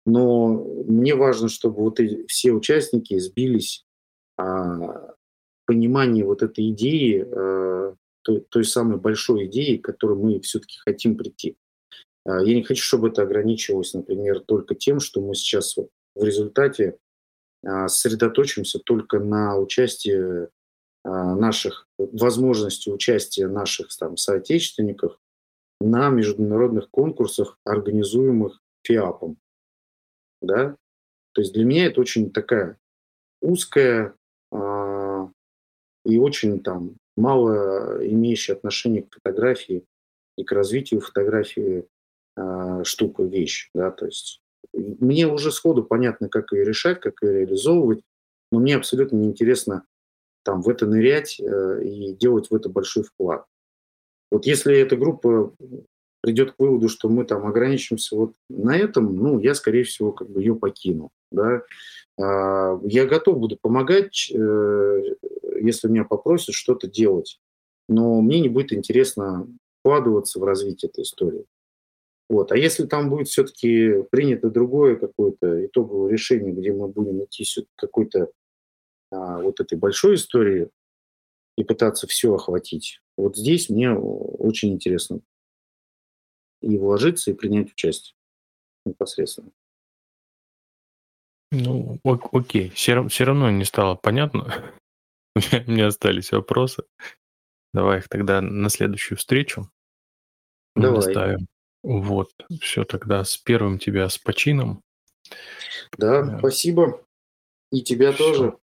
[0.07, 3.84] Но мне важно, чтобы вот эти, все участники сбились
[4.37, 5.15] а,
[5.67, 11.17] понимании вот этой идеи, а, той, той самой большой идеи, к которой мы все-таки хотим
[11.17, 11.57] прийти.
[12.25, 16.99] А, я не хочу, чтобы это ограничивалось, например, только тем, что мы сейчас в результате
[17.65, 20.49] а, сосредоточимся только на участии
[21.07, 25.19] наших, возможности участия наших там, соотечественников
[25.79, 29.37] на международных конкурсах, организуемых ФИАПом.
[30.41, 30.77] Да?
[31.33, 32.79] То есть для меня это очень такая
[33.45, 34.24] узкая э,
[36.05, 39.85] и очень там мало имеющая отношение к фотографии
[40.37, 41.87] и к развитию фотографии
[42.37, 43.71] э, штука, вещь.
[43.75, 43.91] Да?
[43.91, 44.41] То есть
[44.73, 48.03] мне уже сходу понятно, как ее решать, как ее реализовывать,
[48.51, 49.85] но мне абсолютно неинтересно
[50.45, 53.45] там в это нырять э, и делать в это большой вклад.
[54.31, 55.55] Вот если эта группа
[56.21, 60.29] придет к выводу, что мы там ограничимся вот на этом, ну, я, скорее всего, как
[60.29, 61.63] бы ее покину, да.
[62.21, 65.03] А, я готов буду помогать, э,
[65.61, 67.41] если меня попросят что-то делать,
[67.89, 69.49] но мне не будет интересно
[69.81, 71.45] вкладываться в развитие этой истории.
[72.29, 72.53] Вот.
[72.53, 77.45] А если там будет все-таки принято другое какое-то итоговое решение, где мы будем идти
[77.77, 78.31] какой-то
[79.11, 80.71] а, вот этой большой истории
[81.57, 83.01] и пытаться все охватить.
[83.17, 85.21] Вот здесь мне очень интересно
[86.63, 88.17] и вложиться, и принять участие
[88.87, 89.51] непосредственно.
[91.55, 92.01] Ну,
[92.33, 92.71] окей.
[92.71, 94.73] Все, все равно не стало понятно.
[95.37, 96.85] У меня остались вопросы.
[97.73, 99.69] Давай их тогда на следующую встречу
[100.77, 100.97] Давай.
[100.97, 101.47] доставим.
[101.83, 104.81] Вот, все тогда с первым тебя с почином.
[105.99, 107.05] Да, э, спасибо.
[107.71, 108.25] И тебя все.
[108.25, 108.59] тоже.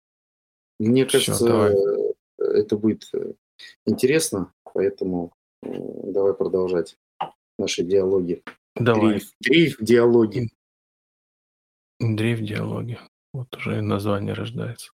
[0.79, 1.75] Мне кажется, давай.
[2.39, 3.33] это будет э,
[3.85, 5.69] интересно, поэтому э,
[6.05, 6.97] давай продолжать
[7.59, 8.41] наши диалоги.
[8.75, 9.19] Давай.
[9.19, 10.49] Дрейф, дрейф диалоги.
[12.01, 12.99] Дрейф диалоги.
[13.33, 14.91] Вот уже название рождается.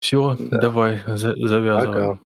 [0.00, 0.58] Все, да.
[0.58, 2.18] давай, за- завязываем.
[2.18, 2.24] Пока.